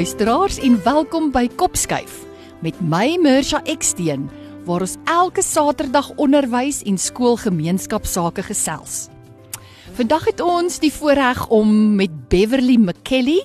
luisteraars 0.00 0.56
en 0.64 0.78
welkom 0.82 1.26
by 1.28 1.42
Kopskuif 1.60 2.22
met 2.64 2.78
my 2.80 3.18
Mirsha 3.20 3.58
Eksteen 3.68 4.22
waar 4.64 4.80
ons 4.86 4.94
elke 5.04 5.42
Saterdag 5.44 6.08
onderwys 6.16 6.78
en 6.88 6.96
skoolgemeenskapsake 6.96 8.46
gesels. 8.46 9.10
Vandag 9.98 10.24
het 10.30 10.40
ons 10.40 10.80
die 10.80 10.92
voorreg 10.94 11.42
om 11.52 11.68
met 12.00 12.16
Beverly 12.32 12.78
McKelly, 12.80 13.42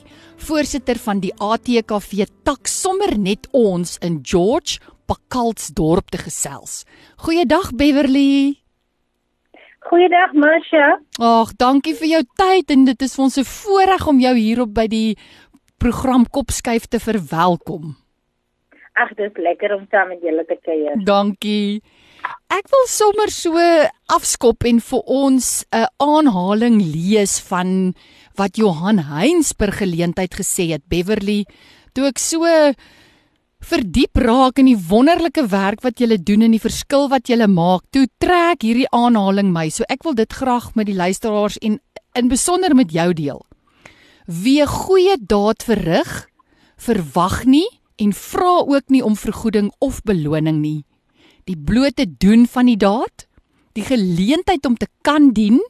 voorsitter 0.48 1.02
van 1.04 1.20
die 1.20 1.34
ATKV 1.44 2.30
tak 2.48 2.72
sommer 2.72 3.18
net 3.20 3.52
ons 3.52 3.98
in 4.00 4.22
George 4.24 4.80
Pakaltsdorp 5.12 6.08
te 6.08 6.24
gesels. 6.24 6.86
Goeiedag 7.26 7.74
Beverly. 7.76 8.62
Goeiedag 9.86 10.32
Masha. 10.34 10.86
Ag, 11.22 11.52
dankie 11.62 11.94
vir 11.94 12.08
jou 12.10 12.22
tyd 12.40 12.72
en 12.74 12.88
dit 12.88 13.04
is 13.06 13.12
vir 13.14 13.24
ons 13.24 13.38
'n 13.38 13.46
voorreg 13.46 14.08
om 14.08 14.20
jou 14.20 14.36
hier 14.36 14.62
op 14.62 14.74
by 14.74 14.88
die 14.88 15.18
program 15.86 16.26
Kopskuif 16.26 16.88
te 16.90 16.98
verwelkom. 17.00 17.94
Ag, 18.98 19.12
dit 19.14 19.28
is 19.28 19.38
lekker 19.44 19.76
om 19.76 19.84
saam 19.92 20.10
met 20.14 20.24
julle 20.24 20.46
te 20.48 20.58
kuier. 20.66 20.98
Dankie. 21.06 21.84
Ek 22.50 22.72
wil 22.72 22.86
sommer 22.90 23.30
so 23.30 23.62
afskop 24.16 24.66
en 24.66 24.80
vir 24.82 25.02
ons 25.06 25.66
'n 25.70 25.86
aanhaling 26.02 26.82
lees 26.82 27.38
van 27.52 27.94
wat 28.36 28.58
Johan 28.58 28.98
Heinz 29.12 29.52
per 29.54 29.72
geleentheid 29.72 30.34
gesê 30.34 30.72
het 30.74 30.88
Beverly 30.90 31.46
toe 31.94 32.08
ek 32.08 32.18
so 32.18 32.46
verdiep 33.62 34.18
raak 34.18 34.58
in 34.58 34.66
die 34.66 34.84
wonderlike 34.90 35.46
werk 35.50 35.82
wat 35.84 36.00
julle 36.00 36.18
doen 36.18 36.42
en 36.42 36.52
die 36.52 36.66
verskil 36.70 37.10
wat 37.10 37.28
julle 37.28 37.48
maak. 37.48 37.84
Toe 37.92 38.08
trek 38.18 38.62
hierdie 38.62 38.90
aanhaling 38.90 39.54
my. 39.54 39.70
So 39.70 39.84
ek 39.90 40.04
wil 40.04 40.16
dit 40.16 40.34
graag 40.34 40.74
met 40.76 40.88
die 40.88 40.98
luisteraars 40.98 41.58
en 41.62 41.80
in 42.16 42.28
besonder 42.28 42.74
met 42.74 42.92
jou 42.92 43.14
deel. 43.14 43.46
Wie 44.26 44.62
'n 44.62 44.68
goeie 44.68 45.18
daad 45.22 45.62
verrig, 45.64 46.30
verwag 46.78 47.46
nie 47.46 47.70
en 47.96 48.14
vra 48.14 48.66
ook 48.66 48.90
nie 48.90 49.04
om 49.06 49.16
vergoeding 49.16 49.74
of 49.78 50.02
beloning 50.02 50.60
nie. 50.62 50.86
Die 51.44 51.58
blote 51.58 52.18
doen 52.18 52.48
van 52.48 52.66
die 52.66 52.78
daad, 52.78 53.28
die 53.74 53.84
geleentheid 53.84 54.66
om 54.66 54.78
te 54.78 54.88
kan 55.02 55.30
dien, 55.32 55.62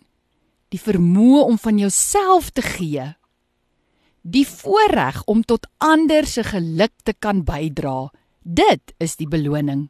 die 0.69 0.79
vermoë 0.79 1.43
om 1.43 1.57
van 1.57 1.77
jouself 1.77 2.49
te 2.49 2.61
gee, 2.61 3.15
die 4.21 4.47
voorreg 4.47 5.23
om 5.25 5.43
tot 5.43 5.67
ander 5.77 6.25
se 6.25 6.43
geluk 6.43 6.93
te 7.03 7.13
kan 7.13 7.43
bydra. 7.43 8.11
Dit 8.41 8.93
is 8.97 9.15
die 9.15 9.27
beloning. 9.27 9.89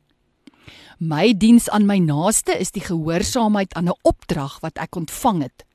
My 0.98 1.38
diens 1.38 1.70
aan 1.70 1.86
my 1.86 1.98
naaste 1.98 2.58
is 2.58 2.72
die 2.72 2.82
gehoorsaamheid 2.82 3.74
aan 3.74 3.90
'n 3.90 4.00
opdrag 4.02 4.60
wat 4.60 4.78
ek 4.78 4.96
ontvang 4.96 5.42
het 5.42 5.66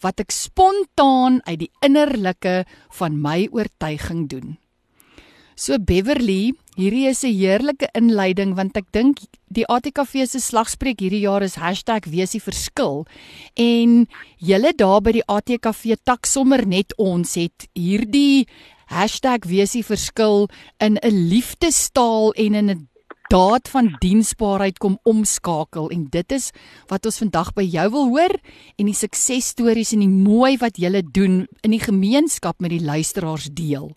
wat 0.00 0.20
ek 0.20 0.30
spontaan 0.30 1.40
uit 1.44 1.58
die 1.66 1.72
innerlike 1.84 2.64
van 2.98 3.20
my 3.20 3.48
oortuiging 3.52 4.28
doen. 4.28 4.58
So 5.60 5.76
Beverly, 5.76 6.54
hierdie 6.80 7.06
is 7.10 7.22
'n 7.22 7.36
heerlike 7.36 7.88
inleiding 7.92 8.54
want 8.56 8.76
ek 8.76 8.86
dink 8.92 9.18
die 9.52 9.66
ATKV 9.68 10.24
se 10.24 10.40
slagspreuk 10.40 11.00
hierdie 11.00 11.26
jaar 11.28 11.42
is 11.42 11.56
#weesieverskil 11.56 13.04
en 13.56 14.06
julle 14.38 14.72
daar 14.72 15.02
by 15.02 15.12
die 15.12 15.26
ATKV 15.28 15.96
tak 16.04 16.24
sommer 16.24 16.66
net 16.66 16.96
ons 16.96 17.34
het 17.34 17.68
hierdie 17.74 18.46
#weesieverskil 18.88 20.48
in 20.80 20.96
'n 20.96 21.28
liefdestaal 21.28 22.32
en 22.32 22.54
in 22.54 22.70
'n 22.70 22.88
daad 23.30 23.70
van 23.70 23.92
diensbaarheid 24.02 24.80
kom 24.82 24.98
omskakel 25.08 25.88
en 25.94 26.08
dit 26.10 26.34
is 26.34 26.50
wat 26.90 27.06
ons 27.06 27.20
vandag 27.22 27.52
by 27.54 27.64
jou 27.64 27.86
wil 27.94 28.10
hoor 28.10 28.34
en 28.76 28.90
die 28.90 28.96
suksesstories 28.96 29.94
en 29.94 30.02
die 30.04 30.10
mooi 30.10 30.56
wat 30.60 30.80
jy 30.82 31.02
doen 31.14 31.44
in 31.62 31.74
die 31.76 31.82
gemeenskap 31.82 32.58
met 32.60 32.74
die 32.74 32.82
luisteraars 32.82 33.48
deel. 33.54 33.92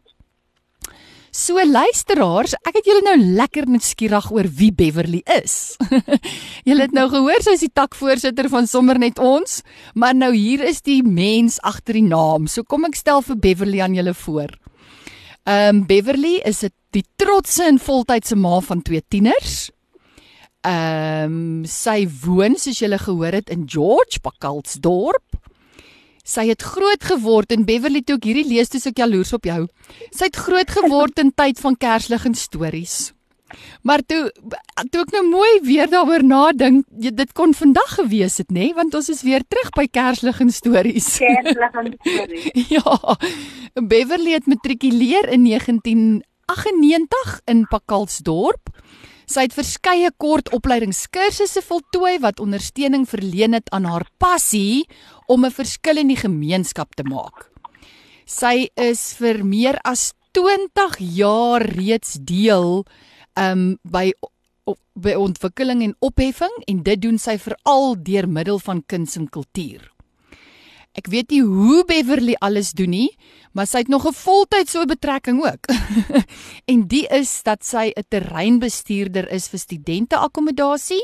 So 1.34 1.58
luisteraars, 1.58 2.54
ek 2.62 2.76
het 2.78 2.86
julle 2.86 3.02
nou 3.08 3.16
lekker 3.40 3.66
nuuskierig 3.66 4.28
oor 4.30 4.46
wie 4.54 4.70
Beverly 4.70 5.24
is. 5.34 5.80
julle 6.68 6.86
het 6.86 6.94
nou 6.94 7.08
gehoor 7.10 7.42
sy 7.42 7.56
is 7.58 7.64
die 7.66 7.74
takvoorsitter 7.74 8.52
van 8.54 8.70
sommer 8.70 9.02
net 9.02 9.18
ons, 9.18 9.64
maar 9.98 10.14
nou 10.14 10.30
hier 10.36 10.62
is 10.70 10.84
die 10.86 11.02
mens 11.02 11.58
agter 11.66 11.98
die 11.98 12.06
naam. 12.06 12.46
So 12.46 12.62
kom 12.62 12.86
ek 12.86 13.02
stel 13.02 13.26
vir 13.26 13.42
Beverly 13.42 13.82
aan 13.82 13.98
julle 13.98 14.14
voor. 14.14 14.54
Ehm 15.50 15.82
um, 15.82 15.84
Beverly 15.90 16.38
is 16.46 16.62
'n 16.64 16.70
die 16.94 17.06
trotse 17.18 17.66
en 17.68 17.80
voltydse 17.82 18.38
ma 18.40 18.60
van 18.64 18.84
twee 18.86 19.04
tieners. 19.10 19.70
Ehm 20.64 21.34
um, 21.34 21.64
sy 21.68 22.06
woon 22.24 22.56
soos 22.60 22.80
julle 22.80 23.00
gehoor 23.02 23.36
het 23.36 23.50
in 23.52 23.66
George 23.68 24.22
Pakaltsdorp. 24.24 25.40
Sy 26.24 26.46
het 26.48 26.64
groot 26.64 27.04
geword 27.04 27.52
in 27.52 27.66
Beverly 27.68 28.00
toe 28.02 28.16
ek 28.16 28.30
hierdie 28.30 28.48
lees 28.48 28.72
toe 28.72 28.80
ek 28.88 29.02
jaloers 29.04 29.34
op 29.36 29.44
jou. 29.50 29.66
Sy 30.16 30.30
het 30.30 30.40
groot 30.40 30.72
geword 30.72 31.20
in 31.20 31.34
tyd 31.36 31.60
van 31.60 31.76
Kerslig 31.76 32.24
en 32.30 32.38
stories. 32.40 33.12
Maar 33.84 34.02
toe 34.08 34.32
toe 34.90 35.04
ek 35.04 35.12
nou 35.14 35.24
mooi 35.28 35.52
weer 35.68 35.90
daaroor 35.92 36.24
nadink, 36.26 36.88
dit 36.90 37.34
kon 37.38 37.54
vandag 37.54 37.98
gewees 38.00 38.40
het 38.42 38.50
nê, 38.50 38.70
nee? 38.70 38.74
want 38.78 38.96
ons 38.96 39.10
is 39.12 39.22
weer 39.28 39.44
terug 39.46 39.70
by 39.76 39.86
Kerslig 39.92 40.40
en 40.42 40.52
stories. 40.54 41.10
Kerslig 41.20 41.80
en 41.82 41.92
stories. 42.00 42.70
ja. 42.78 43.18
Beverly 43.84 44.38
het 44.38 44.48
matrikuleer 44.48 45.28
in 45.34 45.44
1998 46.48 47.42
in 47.46 47.66
Pakalsdorp. 47.68 48.70
Sy 49.30 49.46
het 49.48 49.56
verskeie 49.56 50.12
kort 50.20 50.52
opleidingskursusse 50.54 51.64
voltooi 51.64 52.18
wat 52.20 52.42
ondersteuning 52.44 53.08
verleen 53.10 53.56
het 53.56 53.70
aan 53.72 53.88
haar 53.88 54.06
passie 54.20 54.86
om 55.28 55.46
'n 55.46 55.52
verskil 55.52 55.98
in 55.98 56.08
die 56.08 56.20
gemeenskap 56.20 56.96
te 56.96 57.04
maak. 57.04 57.50
Sy 58.26 58.70
is 58.76 59.14
vir 59.14 59.46
meer 59.46 59.80
as 59.84 60.14
20 60.32 60.98
jaar 61.00 61.62
reeds 61.62 62.18
deel 62.22 62.86
um 63.36 63.78
by 63.84 64.12
op, 64.64 64.80
by 64.94 65.14
ontwikkeling 65.14 65.84
en 65.84 65.96
opheffing 66.00 66.54
en 66.68 66.84
dit 66.84 67.02
doen 67.02 67.18
sy 67.18 67.38
veral 67.38 67.96
deur 68.04 68.28
middel 68.28 68.60
van 68.60 68.84
kuns 68.86 69.16
en 69.16 69.30
kultuur. 69.30 69.93
Ek 70.94 71.10
weet 71.10 71.32
nie 71.34 71.42
hoe 71.42 71.82
Beverly 71.90 72.36
alles 72.38 72.72
doen 72.78 72.94
nie, 72.94 73.10
maar 73.58 73.66
sy 73.66 73.82
het 73.82 73.90
nog 73.90 74.06
'n 74.06 74.14
voltydse 74.14 74.86
betrekking 74.86 75.42
ook. 75.42 75.66
en 76.72 76.88
die 76.88 77.08
is 77.10 77.42
dat 77.44 77.66
sy 77.66 77.90
'n 77.98 78.06
terreinbestuurder 78.10 79.30
is 79.32 79.48
vir 79.50 79.60
studente 79.60 80.18
akkommodasie. 80.18 81.02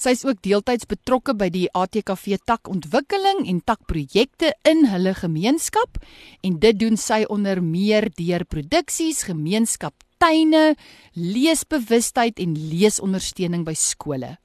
Sy 0.00 0.14
is 0.16 0.24
ook 0.24 0.38
deeltyds 0.40 0.86
betrokke 0.86 1.34
by 1.34 1.50
die 1.52 1.68
ATKV 1.76 2.38
tak 2.48 2.68
ontwikkeling 2.68 3.48
en 3.48 3.60
tak 3.60 3.82
projekte 3.84 4.54
in 4.64 4.86
hulle 4.88 5.12
gemeenskap 5.14 5.98
en 6.40 6.56
dit 6.58 6.78
doen 6.78 6.96
sy 6.96 7.24
onder 7.28 7.60
meer 7.62 8.08
deur 8.16 8.46
produksies, 8.48 9.26
gemeenskaptuine, 9.28 10.76
leesbewustheid 11.12 12.38
en 12.38 12.56
leesondersteuning 12.56 13.66
by 13.66 13.74
skole. 13.74 14.38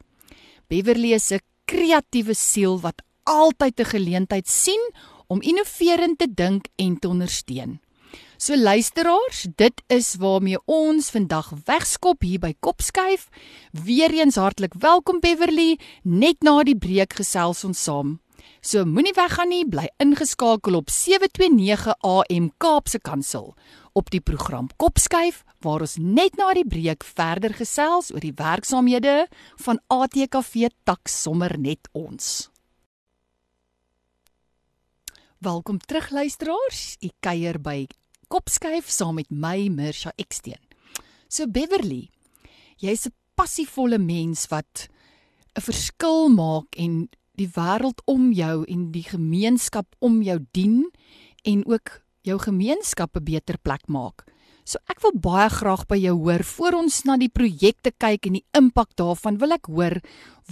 Beverly 0.68 1.14
is 1.14 1.32
'n 1.32 1.40
kreatiewe 1.66 2.34
siel 2.34 2.82
wat 2.82 3.02
altyd 3.26 3.80
'n 3.80 3.86
geleentheid 3.86 4.48
sien 4.48 4.94
om 5.28 5.42
innoverend 5.42 6.18
te 6.18 6.28
dink 6.34 6.68
en 6.76 7.00
te 7.00 7.08
ondersteun. 7.08 7.80
So 8.38 8.58
luisteraars, 8.58 9.48
dit 9.56 9.82
is 9.88 10.16
waarmee 10.16 10.60
ons 10.66 11.10
vandag 11.10 11.54
wegskop 11.66 12.22
hier 12.22 12.40
by 12.40 12.54
Kopskuif. 12.60 13.30
Weereens 13.72 14.36
hartlik 14.36 14.74
welkom 14.80 15.20
Beverly. 15.20 15.80
Net 16.04 16.44
na 16.44 16.64
die 16.64 16.78
breek 16.78 17.14
gesels 17.14 17.64
ons 17.64 17.84
saam. 17.84 18.20
So 18.62 18.86
moenie 18.86 19.14
weggaan 19.14 19.50
nie, 19.50 19.64
bly 19.70 19.88
ingeskakel 20.02 20.76
op 20.76 20.90
729 20.90 21.94
AM 22.02 22.52
Kaapse 22.58 23.00
Kansel 23.00 23.54
op 23.94 24.10
die 24.12 24.22
program 24.22 24.68
Kopskuif 24.76 25.44
waar 25.66 25.86
ons 25.86 25.96
net 25.98 26.36
na 26.38 26.52
die 26.54 26.66
breek 26.68 27.06
verder 27.06 27.54
gesels 27.56 28.12
oor 28.14 28.22
die 28.22 28.36
werksaamhede 28.36 29.28
van 29.66 29.80
ATKV 29.88 30.70
Tak 30.84 31.08
sommer 31.10 31.56
net 31.60 31.90
ons. 31.94 32.55
Welkom 35.46 35.78
terug 35.78 36.10
luisteraars. 36.10 36.96
U 37.06 37.10
kuier 37.22 37.60
by 37.62 37.84
Kopskuif 38.34 38.88
saam 38.90 39.20
met 39.20 39.28
my 39.30 39.68
Mirsha 39.70 40.10
Eksteen. 40.18 40.58
So 41.30 41.46
Beverly, 41.46 42.10
jy's 42.82 43.06
'n 43.06 43.14
passievolle 43.38 44.00
mens 44.00 44.48
wat 44.50 44.90
'n 45.54 45.62
verskil 45.62 46.30
maak 46.34 46.74
en 46.78 47.10
die 47.38 47.52
wêreld 47.54 48.02
om 48.06 48.32
jou 48.32 48.66
en 48.66 48.92
die 48.92 49.04
gemeenskap 49.04 49.86
om 50.00 50.24
jou 50.24 50.40
dien 50.52 50.90
en 51.44 51.66
ook 51.68 52.02
jou 52.24 52.40
gemeenskap 52.40 53.16
'n 53.16 53.24
beter 53.24 53.58
plek 53.62 53.88
maak. 53.88 54.26
So 54.66 54.80
ek 54.90 55.00
wil 55.02 55.14
baie 55.14 55.50
graag 55.50 55.86
by 55.86 55.98
jou 55.98 56.16
hoor 56.18 56.44
voor 56.44 56.74
ons 56.74 57.04
na 57.04 57.18
die 57.18 57.30
projekte 57.30 57.92
kyk 57.92 58.26
en 58.26 58.34
die 58.34 58.46
impak 58.58 58.96
daarvan 58.96 59.38
wil 59.38 59.52
ek 59.52 59.66
hoor 59.70 60.02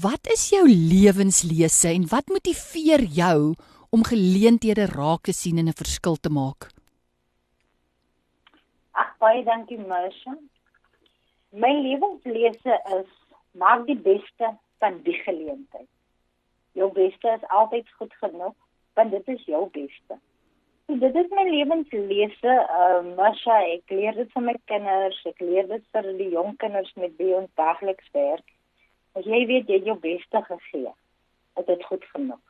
wat 0.01 0.27
is 0.27 0.49
jou 0.49 0.67
lewenslese 0.69 1.89
en 1.89 2.05
wat 2.09 2.29
motiveer 2.29 3.01
jou 3.09 3.55
om 3.55 3.72
geleenthede 4.01 4.85
raak 4.89 5.21
te 5.29 5.33
sien 5.33 5.57
en 5.57 5.67
'n 5.69 5.79
verskil 5.81 6.15
te 6.15 6.29
maak? 6.29 6.71
Ag 8.91 9.17
baie 9.17 9.43
dankie 9.43 9.77
Marsha. 9.77 10.33
My 11.51 11.69
lewenslese 11.81 12.73
is 12.99 13.09
maak 13.51 13.85
die 13.85 13.97
beste 13.97 14.57
van 14.79 15.01
die 15.03 15.17
geleentheid. 15.25 15.89
Jou 16.71 16.91
beste 16.91 17.27
is 17.37 17.49
altyd 17.49 17.89
goed 17.97 18.13
genoeg 18.13 18.55
want 18.93 19.11
dit 19.11 19.27
is 19.27 19.45
jou 19.45 19.69
beste. 19.69 20.17
So 20.87 20.97
dit 20.97 21.15
is 21.15 21.29
my 21.29 21.43
lewenslese. 21.49 22.53
Ehm 22.79 23.11
uh, 23.11 23.15
Masha, 23.15 23.59
ek 23.75 23.93
leer 23.93 24.17
dit 24.17 24.31
vir 24.33 24.43
my 24.47 24.55
kinders, 24.71 25.21
ek 25.25 25.39
leer 25.41 25.69
dit 25.69 25.85
vir 25.95 26.09
die 26.17 26.31
jong 26.33 26.57
kinders 26.57 26.91
met 26.95 27.13
wie 27.21 27.35
ons 27.37 27.53
daagliks 27.61 28.09
werk. 28.17 28.47
As 29.13 29.29
jy 29.29 29.45
weet 29.45 29.69
jy 29.69 29.79
het 29.79 29.85
jou 29.85 29.97
beste 30.01 30.41
gegee, 30.49 30.91
is 31.61 31.65
dit 31.69 31.85
goed 31.91 32.09
genoeg. 32.15 32.41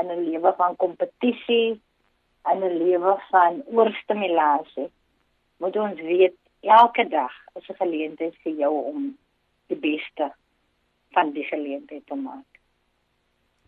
In 0.00 0.10
'n 0.10 0.24
lewe 0.30 0.54
van 0.56 0.76
kompetisie, 0.76 1.80
in 2.52 2.58
'n 2.64 2.76
lewe 2.78 3.16
van 3.30 3.62
oorstimulasie, 3.66 4.90
moet 5.56 5.76
ons 5.76 6.00
weet 6.00 6.36
elke 6.60 7.08
dag 7.08 7.32
is 7.54 7.68
'n 7.68 7.80
geleentheid 7.82 8.34
vir 8.42 8.52
jou 8.52 8.74
om 8.92 9.16
die 9.66 9.76
beste 9.76 10.32
van 11.10 11.32
die 11.32 11.44
geleentheid 11.44 12.06
te 12.06 12.14
maak. 12.14 12.44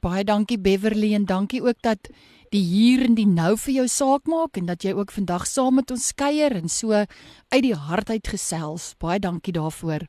Baie 0.01 0.25
dankie 0.25 0.59
Beverly 0.59 1.15
en 1.15 1.25
dankie 1.25 1.63
ook 1.63 1.81
dat 1.83 2.11
die 2.51 2.63
hier 2.63 3.05
en 3.05 3.15
die 3.15 3.27
nou 3.27 3.57
vir 3.57 3.73
jou 3.81 3.87
saak 3.89 4.29
maak 4.31 4.57
en 4.57 4.67
dat 4.67 4.85
jy 4.87 4.93
ook 4.93 5.11
vandag 5.11 5.47
saam 5.47 5.75
met 5.81 5.91
ons 5.91 6.13
kuier 6.15 6.55
en 6.55 6.69
so 6.69 6.93
uit 6.93 7.63
die 7.63 7.75
hart 7.75 8.11
uit 8.11 8.29
gesels. 8.29 8.95
Baie 9.03 9.19
dankie 9.19 9.53
daarvoor. 9.53 10.07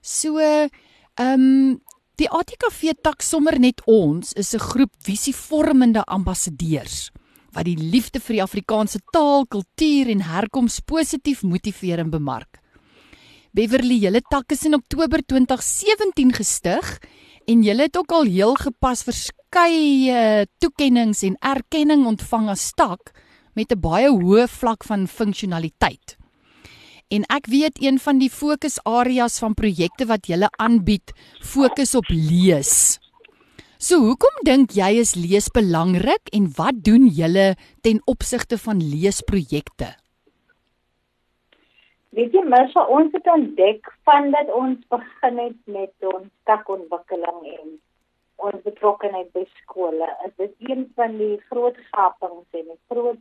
So 0.00 0.38
ehm 0.38 0.68
um, 1.18 1.80
die 2.18 2.26
ATKV 2.26 2.96
tak 3.06 3.22
sommer 3.22 3.60
net 3.62 3.78
ons 3.86 4.32
is 4.34 4.54
'n 4.54 4.58
groep 4.58 4.92
visievormende 5.06 6.02
ambassadeurs 6.04 7.10
wat 7.54 7.64
die 7.64 7.76
liefde 7.76 8.20
vir 8.20 8.34
die 8.34 8.42
Afrikaanse 8.42 8.98
taal, 9.12 9.46
kultuur 9.46 10.10
en 10.10 10.20
herkoms 10.20 10.80
positief 10.80 11.42
motiveer 11.42 11.98
en 11.98 12.10
bemark. 12.10 12.60
Beverly, 13.52 13.98
julle 13.98 14.20
tak 14.30 14.52
is 14.52 14.64
in 14.64 14.74
Oktober 14.74 15.22
2017 15.22 16.32
gestig 16.32 16.98
en 17.46 17.62
julle 17.62 17.82
het 17.82 17.96
ook 17.96 18.12
al 18.12 18.24
heel 18.24 18.54
gepas 18.54 19.02
verskeie 19.02 20.46
toekenninge 20.58 21.26
en 21.26 21.36
erkenning 21.40 22.06
ontvang 22.06 22.48
as 22.48 22.72
tak 22.72 23.14
met 23.54 23.72
'n 23.72 23.80
baie 23.80 24.10
hoë 24.10 24.48
vlak 24.48 24.84
van 24.84 25.06
funksionaliteit. 25.06 26.18
En 27.08 27.24
ek 27.32 27.46
weet 27.48 27.78
een 27.80 27.96
van 28.04 28.18
die 28.20 28.28
fokusareas 28.28 29.38
van 29.40 29.54
projekte 29.56 30.04
wat 30.10 30.26
julle 30.28 30.50
aanbied, 30.60 31.14
fokus 31.40 31.94
op 31.96 32.10
lees. 32.12 32.98
So 33.80 34.02
hoekom 34.02 34.42
dink 34.44 34.74
jy 34.76 34.90
is 35.00 35.14
lees 35.16 35.48
belangrik 35.54 36.28
en 36.36 36.50
wat 36.58 36.82
doen 36.84 37.06
julle 37.08 37.54
ten 37.86 38.02
opsigte 38.12 38.58
van 38.60 38.82
leesprojekte? 38.82 39.88
Weet 42.18 42.36
jy, 42.36 42.42
mens 42.44 42.76
vir 42.76 42.92
ons 42.98 43.16
het 43.16 43.32
ontdek 43.32 43.88
van 44.08 44.28
dat 44.34 44.52
ons 44.52 44.84
begin 44.92 45.40
het 45.46 45.58
met 45.78 46.08
ons 46.12 46.28
takontwikkeling 46.50 47.40
en 47.54 47.74
ons 48.48 48.62
betrokkenheid 48.68 49.32
by 49.32 49.46
skole. 49.62 50.12
Dit 50.36 50.50
is 50.50 50.68
een 50.68 50.84
van 50.98 51.16
die 51.16 51.36
groot 51.48 51.80
gapings 51.88 52.60
en 52.60 52.68
die 52.74 52.80
groot 52.92 53.20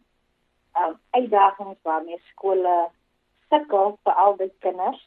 um, 0.75 0.99
uitdagings 1.15 1.79
waarmee 1.87 2.19
skole 2.33 2.75
sukkel 3.51 3.95
vir 4.03 4.19
al 4.23 4.37
die 4.41 4.51
kinders. 4.65 5.01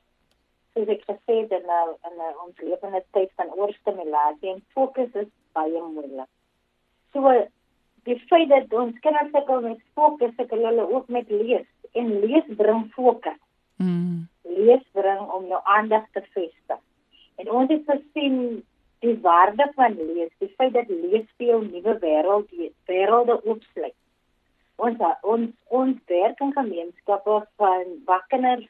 Soos 0.75 0.91
ek 0.95 1.07
gesê 1.09 1.41
het 1.43 1.55
in 1.57 1.67
nou 1.69 1.87
in 2.09 2.21
ons 2.29 2.63
lewende 2.63 3.03
tyd 3.17 3.33
van 3.41 3.51
oorstimulasie 3.59 4.53
en 4.55 4.63
fokus 4.77 5.11
is 5.23 5.31
baie 5.57 5.83
moeilik. 5.83 6.31
So 7.13 7.35
die 8.09 8.19
feit 8.31 8.49
dat 8.53 8.73
ons 8.73 8.99
kinders 9.05 9.33
sukkel 9.35 9.65
met 9.67 9.83
fokus, 9.99 10.35
sukkel 10.37 10.65
hulle 10.69 10.87
ook 10.89 11.09
met 11.09 11.31
lees 11.31 11.67
en 11.99 12.13
lees 12.25 12.47
bring 12.61 12.87
fokus. 12.95 13.41
Mm. 13.83 14.29
Lees 14.45 14.85
bring 14.97 15.23
om 15.27 15.47
jou 15.51 15.61
aandag 15.77 16.07
te 16.15 16.23
vestig. 16.35 16.81
En 17.41 17.51
ons 17.51 17.71
het 17.73 17.87
gesien 17.89 18.61
die 19.01 19.17
waarde 19.25 19.67
van 19.75 19.97
lees, 19.97 20.33
die 20.39 20.53
feit 20.59 20.75
dat 20.77 20.89
lees 20.93 21.27
vir 21.39 21.53
jou 21.55 21.61
nuwe 21.65 21.97
wêreld, 22.03 22.51
wêrelde 22.89 23.39
oopsluit. 23.49 23.97
Ons 24.81 25.03
ons 25.23 25.49
ons 25.81 25.97
werk 26.13 26.41
in 26.41 26.53
gemeenskappe 26.57 27.37
van 27.61 27.91
wakkers. 28.09 28.69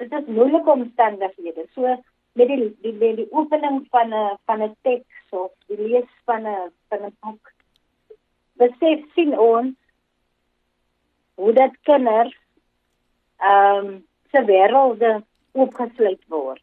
Dit 0.00 0.14
is 0.20 0.30
moeilike 0.38 0.70
omstandighede. 0.70 1.66
So 1.74 1.96
met 2.38 2.48
die 2.48 2.58
die 2.82 2.94
die, 2.98 3.14
die 3.20 3.28
opening 3.30 3.84
van 3.90 4.14
'n 4.14 4.38
van 4.46 4.62
'n 4.62 4.76
teks 4.82 5.32
of 5.42 5.52
die 5.66 5.80
lees 5.88 6.10
van 6.24 6.46
'n 6.46 6.72
van 6.88 7.04
'n 7.06 7.16
boek. 7.20 7.52
Besef 8.56 9.04
sien 9.14 9.38
ons 9.38 9.74
hoe 11.34 11.52
dat 11.52 11.80
kinders 11.82 12.36
ehm 13.38 13.86
um, 13.86 14.06
se 14.30 14.44
wêrelde 14.44 15.22
oopgesluit 15.52 16.22
word. 16.28 16.62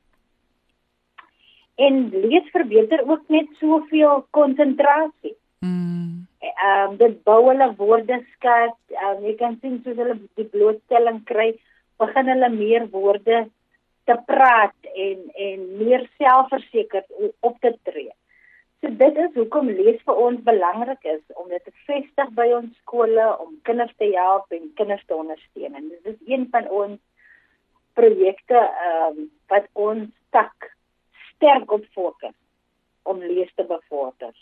En 1.75 2.09
lees 2.09 2.49
verbeter 2.51 3.07
ook 3.09 3.23
net 3.27 3.47
soveel 3.59 4.27
konsentrasie. 4.29 5.35
Mm. 5.59 6.24
Ehm 6.45 6.91
um, 6.91 6.97
dit 6.97 7.15
bou 7.27 7.39
hulle 7.49 7.69
woordeskat. 7.79 8.77
Um, 9.03 9.23
jy 9.25 9.35
kan 9.39 9.57
sien 9.61 9.79
soos 9.83 9.97
hulle 9.97 10.17
die 10.39 10.49
blootstelling 10.53 11.23
kry, 11.29 11.53
begin 12.01 12.29
hulle 12.33 12.49
meer 12.53 12.85
woorde 12.93 13.45
te 14.05 14.17
praat 14.29 14.91
en 15.07 15.25
en 15.47 15.65
meer 15.79 16.05
selfversekerd 16.21 17.33
op 17.49 17.57
te 17.61 17.73
tree. 17.89 18.13
So 18.81 18.91
dit 19.01 19.17
is 19.23 19.33
hoekom 19.39 19.71
lees 19.79 20.01
vir 20.05 20.21
ons 20.27 20.43
belangrik 20.45 21.07
is 21.15 21.23
om 21.41 21.49
dit 21.49 21.63
te 21.65 21.73
vestig 21.87 22.33
by 22.37 22.51
ons 22.59 22.73
skole 22.83 23.27
om 23.41 23.55
kinders 23.69 23.95
te 23.97 24.11
help 24.13 24.51
en 24.53 24.71
kinders 24.77 25.05
te 25.09 25.17
ondersteun. 25.17 25.73
En 25.73 25.89
dit 25.89 26.11
is 26.13 26.19
een 26.29 26.47
van 26.53 26.69
ons 26.69 26.99
projekte 27.97 28.59
ehm 28.61 29.21
um, 29.21 29.29
wat 29.49 29.69
ons 29.73 30.09
tak 30.35 30.73
sterk 31.31 31.71
op 31.71 31.85
fokus 31.93 32.37
om 33.03 33.21
lees 33.21 33.51
te 33.55 33.63
bevorder. 33.63 34.33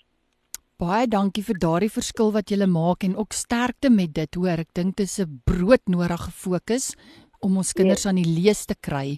Baie 0.83 1.07
dankie 1.07 1.43
vir 1.47 1.59
daardie 1.63 1.91
verskil 1.91 2.33
wat 2.35 2.51
jy 2.51 2.65
maak 2.67 3.05
en 3.07 3.15
ook 3.15 3.33
sterkte 3.33 3.89
met 3.89 4.11
dit 4.13 4.35
hoor. 4.35 4.59
Ek 4.59 4.73
dink 4.75 4.97
dit 4.97 5.07
is 5.07 5.19
'n 5.19 5.41
broodnodige 5.45 6.31
fokus 6.31 6.95
om 7.39 7.57
ons 7.57 7.73
kinders 7.73 8.03
yes. 8.03 8.09
aan 8.09 8.19
die 8.19 8.27
lees 8.27 8.65
te 8.65 8.75
kry. 8.75 9.17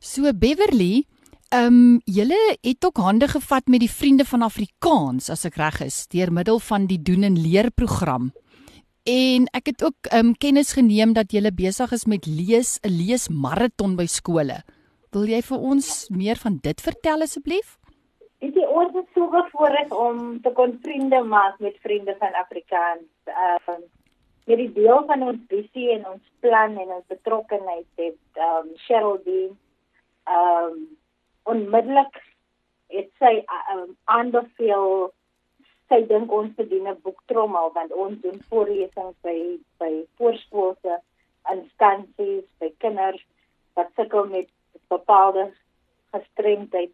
So 0.00 0.32
Beverly, 0.32 1.06
Ehm 1.48 1.66
um, 1.66 2.00
julle 2.04 2.36
het 2.60 2.84
ook 2.84 2.98
hande 3.00 3.28
gevat 3.28 3.68
met 3.72 3.80
die 3.80 3.90
vriende 3.90 4.24
van 4.24 4.42
Afrikaans 4.42 5.30
as 5.30 5.46
ek 5.48 5.56
reg 5.56 5.80
is 5.80 6.06
deur 6.12 6.28
middel 6.32 6.58
van 6.60 6.84
die 6.86 7.00
doen 7.00 7.22
en 7.24 7.38
leer 7.40 7.70
program. 7.70 8.32
En 9.08 9.46
ek 9.56 9.66
het 9.72 9.84
ook 9.84 10.10
ehm 10.10 10.26
um, 10.26 10.34
kennis 10.36 10.72
geneem 10.76 11.14
dat 11.16 11.32
julle 11.32 11.52
besig 11.52 11.92
is 11.92 12.04
met 12.04 12.26
lees 12.26 12.78
'n 12.84 12.92
leesmaraton 12.92 13.96
by 13.96 14.06
skole. 14.06 14.60
Wil 15.10 15.24
jy 15.24 15.40
vir 15.42 15.58
ons 15.58 16.08
meer 16.10 16.36
van 16.36 16.58
dit 16.60 16.80
vertel 16.80 17.22
asseblief? 17.22 17.78
Dit 18.38 18.56
is 18.56 18.66
ons 18.80 18.94
is 18.94 19.06
so 19.14 19.28
bevoorreg 19.32 19.90
om 19.90 20.40
te 20.42 20.52
kon 20.54 20.78
vriende 20.82 21.22
maak 21.22 21.58
met 21.58 21.78
vriende 21.82 22.14
van 22.18 22.34
Afrikaans. 22.44 23.08
Ehm 23.24 23.72
um, 23.74 23.86
met 24.48 24.56
die 24.56 24.72
deel 24.72 25.02
van 25.06 25.22
ons 25.22 25.40
visie 25.48 25.90
en 25.92 26.06
ons 26.08 26.28
plan 26.40 26.76
en 26.80 26.92
ons 26.96 27.10
betrokkenheid 27.12 27.88
het 28.00 28.40
ehm 28.40 28.68
um, 28.68 28.70
Cheryl 28.86 29.20
Dean 29.24 29.52
ehm 30.24 30.70
um, 30.70 30.78
onmiddellik 31.52 32.20
het 32.94 33.10
sy 33.20 33.32
um, 33.74 33.96
aanbeveel 34.04 34.88
sy 35.88 36.00
dink 36.08 36.32
ons 36.32 36.54
verdien 36.56 36.88
'n 36.88 37.00
boektrommel 37.02 37.72
want 37.76 37.92
ons 37.92 38.20
doen 38.24 38.40
voorlesings 38.48 39.16
by 39.28 39.38
by 39.82 39.92
voorskoolse 40.20 41.00
instansies 41.54 42.46
by 42.60 42.72
kinders 42.84 43.24
wat 43.74 43.92
sukkel 43.96 44.24
met 44.32 44.48
bepaalde 44.88 45.50
gestremdheid 46.12 46.92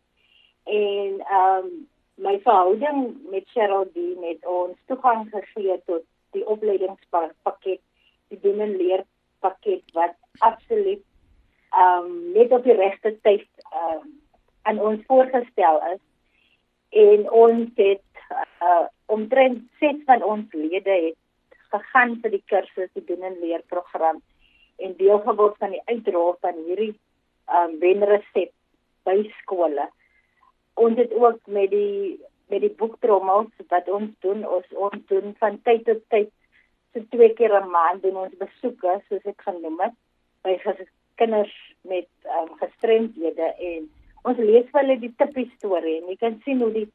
en 0.64 1.20
ehm 1.20 1.64
um, 1.64 1.72
my 2.16 2.38
verhouding 2.42 3.16
met 3.30 3.48
Cheryl 3.50 3.88
D 3.92 4.02
met 4.20 4.46
ons 4.46 4.76
toegang 4.86 5.26
gegee 5.32 5.80
tot 5.86 6.04
die 6.30 6.46
opleidingspakket 6.46 7.80
die 8.30 8.52
en 8.52 8.76
leer 8.76 9.02
pakket 9.40 9.82
wat 9.98 10.14
absoluut 10.38 11.02
ehm 11.74 12.04
um, 12.04 12.32
net 12.32 12.52
op 12.52 12.64
die 12.64 12.78
regte 12.78 13.16
tyd 13.22 13.48
ehm 13.72 13.96
um, 13.96 14.12
aan 14.62 14.78
ons 14.80 15.02
voorgestel 15.06 15.80
is 15.92 16.00
en 16.90 17.30
ons 17.30 17.70
het 17.76 18.24
uh, 18.62 18.86
omtrent 19.06 19.62
ses 19.80 19.98
van 20.06 20.22
ons 20.22 20.52
lede 20.52 20.94
het 21.08 21.58
gegaan 21.74 22.14
vir 22.22 22.30
die 22.36 22.44
kursus 22.52 22.92
die 22.94 23.04
doen 23.08 23.26
en 23.28 23.36
leer 23.42 23.62
program 23.72 24.22
en 24.76 24.96
deel 24.98 25.20
geword 25.26 25.58
van 25.58 25.74
die 25.74 25.82
uitrol 25.90 26.36
van 26.40 26.56
hierdie 26.66 26.94
um, 27.50 27.76
wenresep 27.82 28.52
by 29.04 29.16
skole. 29.40 29.88
Ons 30.74 30.98
het 30.98 31.12
ook 31.14 31.40
met 31.46 31.70
die 31.70 32.20
met 32.52 32.60
die 32.60 32.74
boektrommels 32.78 33.52
wat 33.72 33.88
ons 33.88 34.10
doen 34.24 34.44
ons 34.46 34.72
ons 34.86 35.06
doen 35.10 35.32
van 35.40 35.60
tyd 35.68 35.84
tot 35.88 36.02
tyd 36.12 36.30
so 36.92 37.02
twee 37.14 37.32
keer 37.38 37.54
'n 37.60 37.70
maand 37.70 38.02
doen 38.02 38.16
ons 38.24 38.42
besoeke 38.42 39.00
soos 39.08 39.24
ek 39.32 39.40
genoem 39.46 39.80
het 39.80 39.96
by 40.44 40.58
kinders 41.20 41.54
met 41.82 42.08
um, 42.36 42.50
gestremdhede 42.60 43.48
en 43.70 43.88
ons 44.22 44.38
lees 44.38 44.68
vir 44.72 44.80
hulle 44.80 44.98
die 45.00 45.14
tippie 45.22 45.48
storie 45.56 45.96
en 46.00 46.12
jy 46.12 46.16
kan 46.20 46.38
sien 46.44 46.60
hoe 46.60 46.72
die 46.72 46.88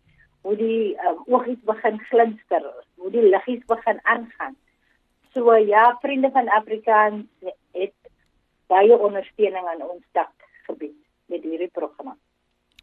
hoe 0.48 0.56
die 0.56 0.96
um, 1.08 1.20
oogies 1.36 1.62
begin 1.72 2.00
glinster 2.12 2.64
hoe 2.98 3.12
die 3.12 3.26
liggies 3.34 3.66
begin 3.68 4.00
aangaan. 4.04 4.56
So 5.34 5.56
ja 5.56 5.98
vriende 6.02 6.32
van 6.32 6.48
Afrikaans 6.50 7.26
het 7.74 7.96
baie 8.68 8.98
ondersteuning 8.98 9.68
aan 9.68 9.82
ons 9.82 10.06
dak 10.12 10.34
gebied 10.70 10.98
met 11.26 11.44
hierdie 11.44 11.74
program 11.74 12.18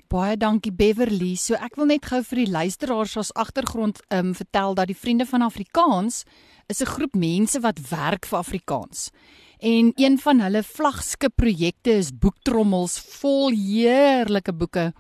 Baie 0.07 0.37
dankie 0.39 0.71
Beverly. 0.71 1.35
So 1.35 1.57
ek 1.59 1.75
wil 1.81 1.89
net 1.91 2.05
gou 2.07 2.21
vir 2.29 2.45
die 2.45 2.51
luisteraars 2.53 3.17
as 3.19 3.33
agtergrond 3.35 3.99
um 4.15 4.35
vertel 4.39 4.77
dat 4.79 4.87
die 4.91 4.99
Vriende 4.99 5.27
van 5.27 5.43
Afrikaans 5.43 6.23
is 6.71 6.83
'n 6.83 6.87
groep 6.87 7.15
mense 7.15 7.59
wat 7.61 7.81
werk 7.91 8.27
vir 8.27 8.39
Afrikaans. 8.39 9.11
En 9.59 9.93
een 9.97 10.19
van 10.19 10.41
hulle 10.41 10.63
vlaggenskap 10.63 11.35
projekte 11.35 11.91
is 11.91 12.13
boektrommels 12.13 12.99
vol 12.99 13.51
heerlike 13.51 14.53
boeke 14.53 14.93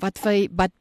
wat 0.00 0.18
vir 0.18 0.48
wat 0.56 0.72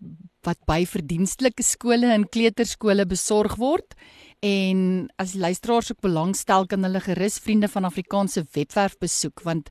wat 0.44 0.58
by 0.66 0.86
verdienstelike 0.86 1.64
skole 1.64 2.08
en 2.14 2.30
kleuterskole 2.30 3.06
besorg 3.06 3.58
word. 3.58 3.94
En 4.42 5.10
as 5.18 5.34
luisteraars 5.34 5.92
ook 5.92 6.02
belangstel 6.02 6.66
kan 6.66 6.84
hulle 6.84 7.00
gerus 7.00 7.38
Vriende 7.40 7.68
van 7.68 7.84
Afrikaans 7.84 8.34
se 8.34 8.46
webwerf 8.54 8.98
besoek 8.98 9.42
want 9.42 9.70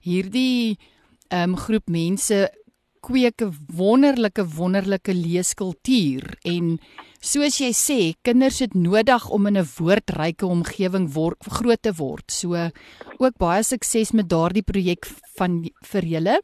hierdie 0.00 0.78
um 1.30 1.56
groep 1.56 1.88
mense 1.88 2.48
kweek 3.00 3.42
'n 3.42 3.54
wonderlike 3.76 4.44
wonderlike 4.56 5.12
leeskultuur 5.14 6.38
en 6.44 6.78
soos 7.20 7.58
jy 7.58 7.72
sê, 7.72 8.14
kinders 8.22 8.60
het 8.60 8.74
nodig 8.74 9.28
om 9.30 9.46
in 9.46 9.58
'n 9.58 9.68
woordryke 9.78 10.46
omgewing 10.46 11.12
word 11.12 11.36
groot 11.48 11.82
te 11.82 11.92
word. 11.92 12.30
So 12.30 12.70
ook 13.18 13.38
baie 13.38 13.62
sukses 13.62 14.12
met 14.12 14.28
daardie 14.28 14.62
projek 14.62 15.06
van 15.36 15.68
vir 15.82 16.02
julle. 16.04 16.40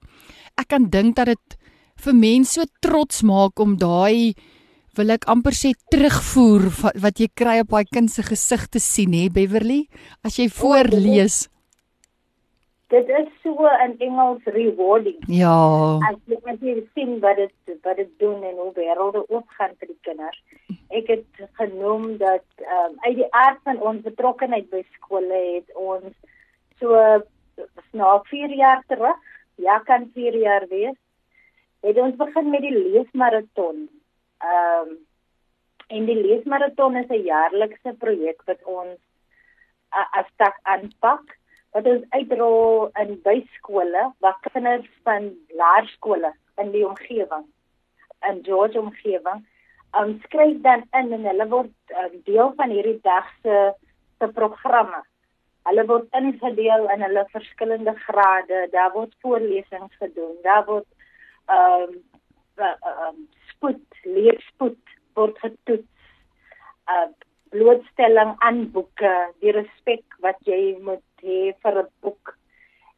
Ek 0.56 0.68
kan 0.68 0.90
dink 0.90 1.16
dat 1.16 1.26
dit 1.26 1.56
vir 1.96 2.14
mense 2.14 2.52
so 2.52 2.64
trots 2.80 3.22
maak 3.22 3.58
om 3.60 3.76
daai 3.76 4.34
wil 4.96 5.10
ek 5.10 5.26
amper 5.30 5.52
sê 5.52 5.72
terugvoer 5.90 6.68
wat 7.02 7.18
jy 7.18 7.28
kry 7.34 7.60
op 7.60 7.70
daai 7.74 7.84
kind 7.90 8.10
se 8.10 8.22
gesig 8.22 8.68
te 8.70 8.78
sien 8.78 9.12
hè 9.12 9.28
Beverly 9.28 9.88
as 10.22 10.38
jy 10.38 10.48
voorlees. 10.48 11.48
Dit 12.94 13.08
is 13.08 13.30
so 13.42 13.66
in 13.84 13.98
Engels 13.98 14.44
rewarding. 14.44 15.18
Ja. 15.26 15.54
As 16.08 16.18
jy 16.30 16.38
jy 16.62 16.74
sien 16.94 17.16
wat 17.24 17.40
dit 17.40 17.80
wat 17.82 17.98
dit 17.98 18.12
doen 18.22 18.44
en 18.46 18.60
hoe 18.60 18.70
wêrelde 18.76 19.24
oopgaan 19.26 19.74
vir 19.80 19.90
die 19.90 19.98
kinders. 20.06 20.38
Ek 20.94 21.10
het 21.10 21.42
genoem 21.58 22.04
dat 22.22 22.46
ehm 22.62 22.92
um, 22.92 22.94
uit 23.06 23.16
die 23.22 23.30
aard 23.42 23.58
van 23.66 23.82
ons 23.90 24.06
betrokkeheid 24.06 24.70
by 24.70 24.84
skole 24.94 25.40
het 25.56 25.74
ons 25.74 26.14
so 26.78 27.02
na 27.98 28.14
4 28.30 28.54
jaar 28.62 28.82
terug, 28.86 29.18
ja 29.66 29.78
kan 29.90 30.10
4 30.14 30.38
jaar 30.38 30.66
wees, 30.70 30.98
het 31.82 31.98
ons 31.98 32.16
begin 32.22 32.50
met 32.50 32.62
die 32.62 32.76
leesmaraton. 32.78 33.88
Ehm 34.38 34.94
um, 34.94 34.98
en 35.94 36.06
die 36.06 36.20
leesmaraton 36.22 37.02
is 37.02 37.10
'n 37.10 37.26
jaarlikse 37.26 37.98
projek 37.98 38.46
wat 38.46 38.62
ons 38.64 38.98
as 39.90 40.30
tak 40.36 40.62
aanpak 40.62 41.40
wat 41.74 41.88
ons 41.90 42.04
uitrol 42.14 42.90
in 43.02 43.16
byskole 43.26 44.04
waar 44.22 44.38
kinders 44.46 44.90
van 45.06 45.32
laerskole 45.58 46.30
in 46.62 46.70
die 46.74 46.86
omgewing 46.86 47.48
in 48.28 48.40
George 48.46 48.78
omgewing 48.80 49.42
um, 49.98 50.20
skryf 50.24 50.60
dan 50.60 50.84
in 50.92 51.12
en 51.12 51.26
hulle 51.30 51.48
word 51.48 51.96
um, 52.02 52.14
deel 52.28 52.52
van 52.56 52.70
hierdie 52.70 53.00
dag 53.02 53.26
se 53.42 53.72
se 54.18 54.28
programme. 54.38 55.00
Hulle 55.68 55.84
word 55.88 56.16
ingedeel 56.18 56.88
in 56.94 57.02
hulle 57.02 57.24
verskillende 57.32 57.94
grade. 58.06 58.66
Daar 58.72 58.92
word 58.92 59.14
voorlesings 59.24 59.96
gedoen. 60.02 60.36
Daar 60.42 60.64
word 60.68 60.86
ehm 61.46 61.96
um, 62.56 62.74
um, 63.06 63.20
spoed, 63.50 64.00
leerspoed 64.04 64.96
word 65.14 65.38
getoets. 65.38 65.90
Uh 66.88 67.10
blootstelling 67.54 68.32
aan 68.42 68.64
boeke, 68.74 69.10
die 69.38 69.52
respek 69.54 70.16
wat 70.24 70.40
jy 70.42 70.74
moet 70.82 71.13
hê 71.26 71.54
vir 71.62 71.78
'n 71.82 71.88
boek. 72.00 72.36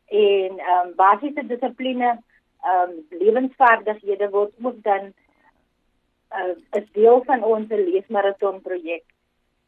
En 0.07 0.59
ehm 0.59 0.87
um, 0.87 0.95
basiese 1.03 1.47
dissipline 1.47 2.11
ehm 2.63 2.91
um, 2.91 2.93
lewensvaardighede 3.11 4.31
word 4.31 4.53
ook 4.63 4.83
dan 4.83 5.13
uh, 6.39 6.55
is 6.81 6.89
deel 6.93 7.23
van 7.25 7.43
ons 7.43 7.69
leesmaraton 7.69 8.61
projek 8.63 9.05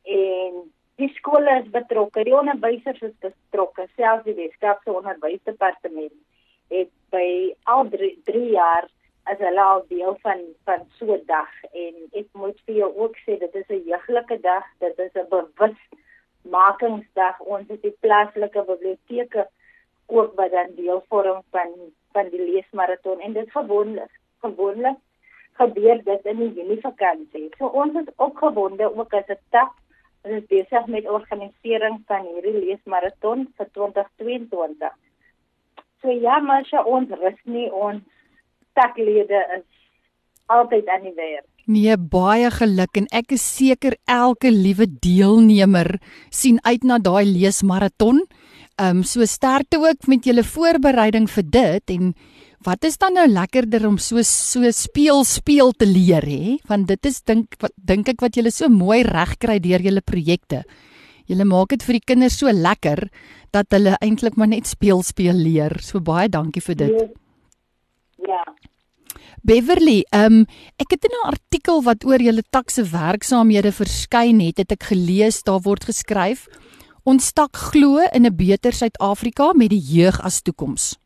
en 0.04 0.62
die 0.98 1.10
skole 1.14 1.60
is 1.60 1.70
betrokke 1.70 2.24
die 2.26 2.36
onderwysers 2.36 3.02
is 3.02 3.16
betrokke 3.22 3.86
selfs 3.96 4.24
die 4.26 4.36
Weskaapse 4.38 4.92
onderwysdepartement 4.92 6.14
het 6.74 6.90
by 7.14 7.28
al 7.72 7.88
3 7.90 8.46
jaar 8.54 8.88
as 9.28 9.40
hulle 9.44 9.62
al 9.62 9.84
deel 9.92 10.16
van 10.24 10.40
van 10.64 10.84
so 10.98 11.14
'n 11.14 11.24
dag. 11.26 11.50
En 11.72 11.94
ek 12.20 12.28
moet 12.32 12.58
vir 12.66 12.74
jou 12.74 12.90
ook 12.96 13.16
sê 13.24 13.38
dit 13.38 13.54
is 13.54 13.68
'n 13.68 13.84
jeuglike 13.92 14.40
dag 14.40 14.64
dit 14.80 14.98
is 14.98 15.14
'n 15.14 15.28
bewus 15.28 15.80
makingsdag 16.42 17.40
ons 17.40 17.68
het 17.68 17.82
die 17.82 17.96
plaaslike 18.00 18.64
biblioteke 18.64 19.48
ook 20.06 20.34
wat 20.36 20.50
dan 20.50 20.74
deel 20.76 21.04
vorm 21.08 21.42
van 21.50 21.74
van 22.12 22.30
die 22.32 22.40
leesmaraton 22.40 23.20
en 23.20 23.32
dit 23.32 23.50
gewoonlik 23.50 24.10
gewoonlik 24.40 24.96
gebeur 25.58 26.04
dit 26.04 26.24
in 26.24 26.36
die 26.36 26.52
Junie 26.54 26.80
vakansie. 26.80 27.48
So 27.58 27.66
ons 27.66 27.96
is 28.00 28.14
opgewonde 28.16 28.94
ook 28.94 29.14
as 29.14 29.28
'n 29.28 29.40
stap 29.46 29.74
ons 30.22 30.34
is 30.34 30.46
besig 30.46 30.86
met 30.86 31.08
organisering 31.08 32.02
van 32.06 32.26
hierdie 32.26 32.58
leesmaraton 32.64 33.46
vir 33.56 33.68
2022. 33.72 34.94
So 36.00 36.10
ja, 36.10 36.38
maar 36.38 36.84
ons 36.84 37.10
rus 37.10 37.40
nie 37.44 37.72
ons 37.72 38.02
staklede 38.70 39.46
is 39.56 39.66
altyd 40.46 40.88
aan 40.88 41.02
die 41.02 41.14
werk. 41.14 41.57
Nee, 41.68 41.98
baie 42.00 42.48
geluk 42.48 42.96
en 42.96 43.06
ek 43.12 43.34
is 43.36 43.42
seker 43.44 43.98
elke 44.08 44.48
liewe 44.48 44.86
deelnemer 44.88 45.98
sien 46.32 46.56
uit 46.64 46.84
na 46.88 46.96
daai 46.96 47.26
leesmaraton. 47.28 48.22
Ehm 48.78 49.00
um, 49.00 49.04
so 49.04 49.26
sterkte 49.26 49.76
ook 49.82 50.06
met 50.08 50.24
julle 50.24 50.44
voorbereiding 50.46 51.26
vir 51.28 51.44
dit 51.44 51.92
en 51.96 52.14
wat 52.64 52.84
is 52.88 52.96
dan 52.98 53.18
nou 53.18 53.26
lekkerder 53.28 53.84
om 53.86 53.98
so 53.98 54.22
so 54.22 54.70
speel 54.72 55.24
speel 55.28 55.72
te 55.72 55.86
leer 55.86 56.24
hè? 56.24 56.56
Want 56.70 56.88
dit 56.88 57.10
is 57.10 57.20
dink 57.22 57.58
wat 57.60 57.74
dink 57.76 58.08
ek 58.08 58.24
wat 58.24 58.38
julle 58.38 58.54
so 58.54 58.72
mooi 58.72 59.02
regkry 59.04 59.58
deur 59.60 59.84
julle 59.84 60.00
projekte. 60.00 60.62
Julle 61.28 61.44
maak 61.44 61.76
dit 61.76 61.84
vir 61.84 61.98
die 61.98 62.06
kinders 62.14 62.38
so 62.40 62.48
lekker 62.48 63.10
dat 63.52 63.68
hulle 63.76 63.98
eintlik 64.00 64.40
maar 64.40 64.48
net 64.48 64.66
speel 64.66 65.02
speel 65.02 65.36
leer. 65.36 65.76
So 65.84 66.00
baie 66.00 66.32
dankie 66.32 66.64
vir 66.64 66.80
dit. 66.86 67.14
Ja. 68.24 68.42
Beverly, 69.42 70.04
um, 70.12 70.46
ek 70.76 70.90
het 70.90 71.04
in 71.04 71.14
'n 71.14 71.28
artikel 71.28 71.82
wat 71.82 72.04
oor 72.04 72.20
julle 72.20 72.42
takse 72.50 72.82
werksaamhede 72.82 73.72
verskyn 73.72 74.40
het, 74.40 74.58
het 74.58 74.72
ek 74.72 74.90
gelees 74.92 75.42
daar 75.42 75.60
word 75.60 75.84
geskryf: 75.84 76.48
Ons 77.04 77.32
tak 77.32 77.56
glo 77.56 77.98
in 78.12 78.26
'n 78.26 78.36
beter 78.36 78.72
Suid-Afrika 78.72 79.52
met 79.54 79.70
die 79.70 79.80
jeug 79.80 80.20
as 80.20 80.42
toekoms. 80.42 80.98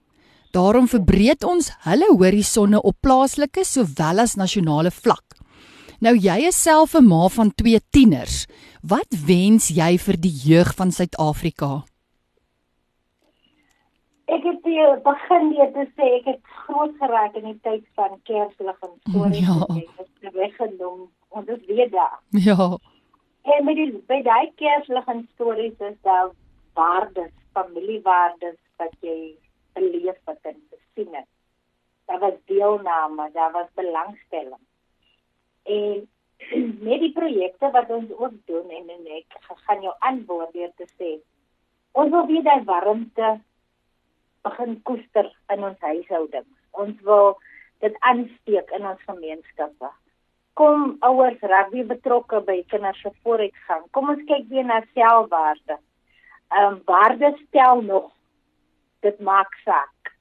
Daarom 0.52 0.88
verbreed 0.88 1.44
ons 1.44 1.70
hulle 1.84 2.08
horisonne 2.12 2.82
op 2.82 2.96
plaaslike 3.00 3.64
sowel 3.64 4.18
as 4.18 4.34
nasionale 4.34 4.90
vlak. 4.90 5.24
Nou 6.00 6.16
jy 6.18 6.48
is 6.48 6.62
self 6.62 6.94
'n 6.94 7.06
ma 7.06 7.28
van 7.28 7.54
twee 7.54 7.80
tieners. 7.90 8.46
Wat 8.82 9.06
wens 9.26 9.68
jy 9.68 9.98
vir 9.98 10.16
die 10.16 10.36
jeug 10.48 10.74
van 10.74 10.90
Suid-Afrika? 10.90 11.84
Ek 14.26 14.42
het 14.42 14.62
begin 15.04 15.48
deur 15.54 15.70
te 15.72 15.86
sê 15.96 16.06
ek 16.18 16.24
het 16.24 16.40
groot 16.72 16.94
geraak 16.98 17.36
in 17.40 17.44
die 17.50 17.58
tyd 17.62 17.84
van 17.98 18.16
Kerslig 18.28 18.78
en 18.86 18.94
stories. 19.08 19.44
Ja. 19.46 19.58
Ek 19.76 20.24
het 20.24 20.34
weggenoem. 20.34 21.10
Ons 21.28 21.52
is 21.52 21.66
weer 21.66 21.90
daar. 21.90 22.18
Ja. 22.30 22.68
En 23.42 23.64
met 23.64 23.76
die 23.76 23.90
by 24.08 24.20
daai 24.24 24.52
Kerslig 24.60 25.08
en 25.12 25.26
stories 25.34 25.78
is 25.78 25.98
daar 26.06 26.32
waardes, 26.78 27.32
familiewaardes 27.52 28.58
wat 28.80 28.94
jy 29.04 29.34
beleef 29.76 30.18
wat 30.28 30.50
in 30.52 30.60
sien 30.94 31.14
het. 31.16 31.28
Daar 32.06 32.18
was 32.18 32.38
deelname, 32.46 33.30
daar 33.32 33.52
was 33.52 33.68
belangstelling. 33.74 34.64
En 35.62 36.08
met 36.88 37.00
die 37.04 37.12
projekte 37.12 37.70
wat 37.70 37.90
ons 37.90 38.10
ook 38.16 38.34
doen 38.50 38.70
en, 38.70 38.88
en 38.96 39.06
ek 39.18 39.38
gaan 39.66 39.84
jou 39.84 39.94
antwoord 39.98 40.52
deur 40.52 40.72
te 40.76 40.88
sê 40.98 41.12
ons 41.92 42.10
wil 42.10 42.26
weer 42.26 42.42
daai 42.42 42.64
warmte 42.64 43.28
begin 44.42 44.78
koester 44.88 45.28
in 45.54 45.64
ons 45.68 45.78
huishoudings. 45.86 46.61
Ons 46.72 47.00
wil 47.08 47.36
dit 47.84 47.96
aansteek 48.08 48.70
in 48.76 48.86
ons 48.86 49.04
gemeenskappe. 49.08 49.90
Kom 50.58 50.96
ouers 51.00 51.40
raak 51.52 51.70
weer 51.72 51.86
betrokke 51.88 52.42
by 52.46 52.58
kinders 52.68 53.00
se 53.00 53.10
vooruitgang. 53.22 53.86
Kom 53.96 54.10
ons 54.12 54.24
kyk 54.28 54.48
weer 54.50 54.68
na 54.68 54.82
selfwaarde. 54.92 55.78
Ehm 56.52 56.74
um, 56.74 56.82
waarde 56.84 57.32
stel 57.46 57.82
nog. 57.82 58.10
Dit 59.00 59.20
maak 59.20 59.54
saak. 59.64 60.12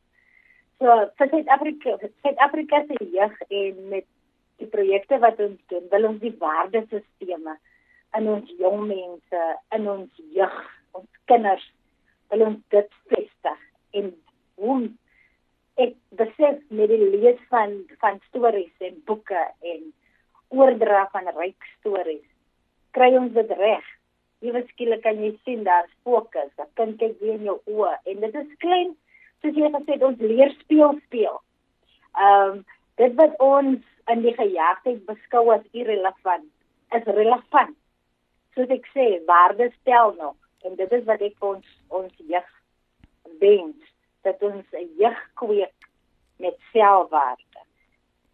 So 0.81 0.95
vir 1.17 1.29
Suid-Afrika, 1.29 1.97
Suid-Afrika 2.25 2.83
se 2.87 2.95
jeug 3.11 3.41
en 3.49 3.75
met 3.89 4.07
die 4.57 4.69
projekte 4.69 5.19
wat 5.21 5.39
ons 5.39 5.59
doen, 5.69 5.83
wil 5.91 6.07
ons 6.09 6.23
die 6.23 6.33
waardesisteme 6.39 7.57
in 8.17 8.27
ons 8.27 8.49
jong 8.59 8.87
mense, 8.87 9.43
in 9.77 9.85
ons 9.89 10.23
jeug, 10.35 10.57
ons 10.97 11.19
kinders, 11.29 11.63
wil 12.33 12.47
ons 12.47 12.59
dit 12.73 12.97
vestig 13.11 13.61
en 13.99 14.09
hoe 14.61 14.77
ek 15.85 15.95
besef 16.19 16.59
met 16.69 16.91
die 16.91 17.09
lees 17.15 17.39
van 17.53 17.79
van 18.03 18.19
stories 18.29 18.87
en 18.89 19.01
boeke 19.05 19.45
en 19.73 19.87
oordra 20.51 21.07
van 21.13 21.29
ryk 21.37 21.69
stories 21.79 22.27
kry 22.95 23.11
ons 23.17 23.33
dit 23.35 23.53
reg. 23.59 23.85
Ewe 24.41 24.63
skielik 24.71 25.03
kan 25.05 25.19
jy 25.21 25.31
sien 25.45 25.63
daar's 25.67 25.91
fokus, 26.03 26.49
dat 26.57 26.69
kind 26.79 26.97
kyk 26.99 27.19
weer 27.21 27.37
in 27.37 27.47
jou 27.51 27.57
oë 27.69 27.93
en 28.09 28.23
dit 28.25 28.37
is 28.41 28.59
klein 28.63 28.95
soos 29.41 29.57
jy 29.57 29.69
gesê 29.73 29.95
het 29.95 30.05
ons 30.05 30.23
leer 30.31 30.53
speel 30.59 30.97
speel. 31.05 31.39
Ehm 32.17 32.57
um, 32.57 32.63
dit 32.99 33.13
wat 33.17 33.37
ons 33.41 33.85
in 34.13 34.19
die 34.21 34.33
gejaagdheid 34.35 35.05
beskou 35.07 35.47
as 35.53 35.63
irrelevant 35.71 36.49
is 36.97 37.07
relevant. 37.07 37.77
Soos 38.53 38.73
ek 38.75 38.85
sê, 38.93 39.05
waarde 39.25 39.69
stel 39.79 40.13
nog 40.19 40.35
en 40.67 40.75
dit 40.77 40.97
is 40.97 41.05
wat 41.07 41.23
ek 41.25 41.47
ons 41.47 41.71
ons 42.01 42.25
jeug 42.33 42.51
wens 43.41 43.90
dat 44.23 44.41
ons 44.41 44.65
'n 44.71 44.89
jeug 44.97 45.19
kweek 45.33 45.87
met 46.37 46.55
selfwaarde. 46.71 47.61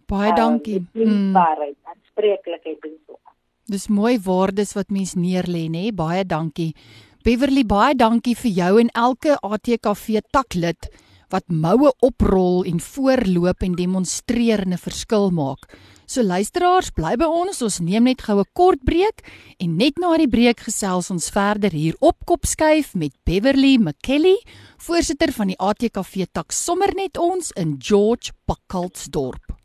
Baie 0.07 0.33
dankie. 0.33 0.85
Um, 0.93 1.33
waarheid, 1.33 1.75
aanspreeklikheid 1.83 2.83
en 2.83 2.97
so. 3.05 3.19
Dis 3.65 3.87
mooi 3.87 4.19
waardes 4.23 4.73
wat 4.73 4.89
mens 4.89 5.15
neerlê, 5.15 5.67
nê? 5.67 5.91
Baie 5.91 6.23
dankie. 6.25 6.75
Beverly, 7.23 7.65
baie 7.65 7.95
dankie 7.95 8.35
vir 8.35 8.51
jou 8.51 8.79
en 8.79 8.89
elke 8.95 9.35
ATKV 9.43 10.21
taklid 10.31 10.87
wat 11.29 11.47
moue 11.47 11.91
oprol 11.99 12.63
en 12.63 12.79
voorloop 12.79 13.63
en 13.63 13.75
demonstreer 13.75 14.63
en 14.65 14.73
'n 14.73 14.77
verskil 14.77 15.31
maak. 15.31 15.67
So 16.07 16.23
luisteraars, 16.23 16.93
bly 16.95 17.17
by 17.19 17.27
ons. 17.27 17.61
Ons 17.61 17.79
neem 17.79 18.03
net 18.03 18.21
gou 18.21 18.39
'n 18.39 18.51
kort 18.53 18.79
breek 18.83 19.27
en 19.59 19.75
net 19.75 19.99
na 19.99 20.17
die 20.17 20.27
breek 20.27 20.59
gesels 20.59 21.11
ons 21.11 21.29
verder 21.29 21.71
hier 21.71 21.95
op 21.99 22.15
Kopskuif 22.25 22.95
met 22.95 23.11
Beverly 23.25 23.77
McKelly, 23.77 24.37
voorsitter 24.77 25.33
van 25.33 25.47
die 25.47 25.59
ATKV 25.59 26.25
tak 26.31 26.51
sommer 26.51 26.95
net 26.95 27.17
ons 27.17 27.51
in 27.51 27.75
George 27.77 28.31
Pakkaltsdorp. 28.45 29.57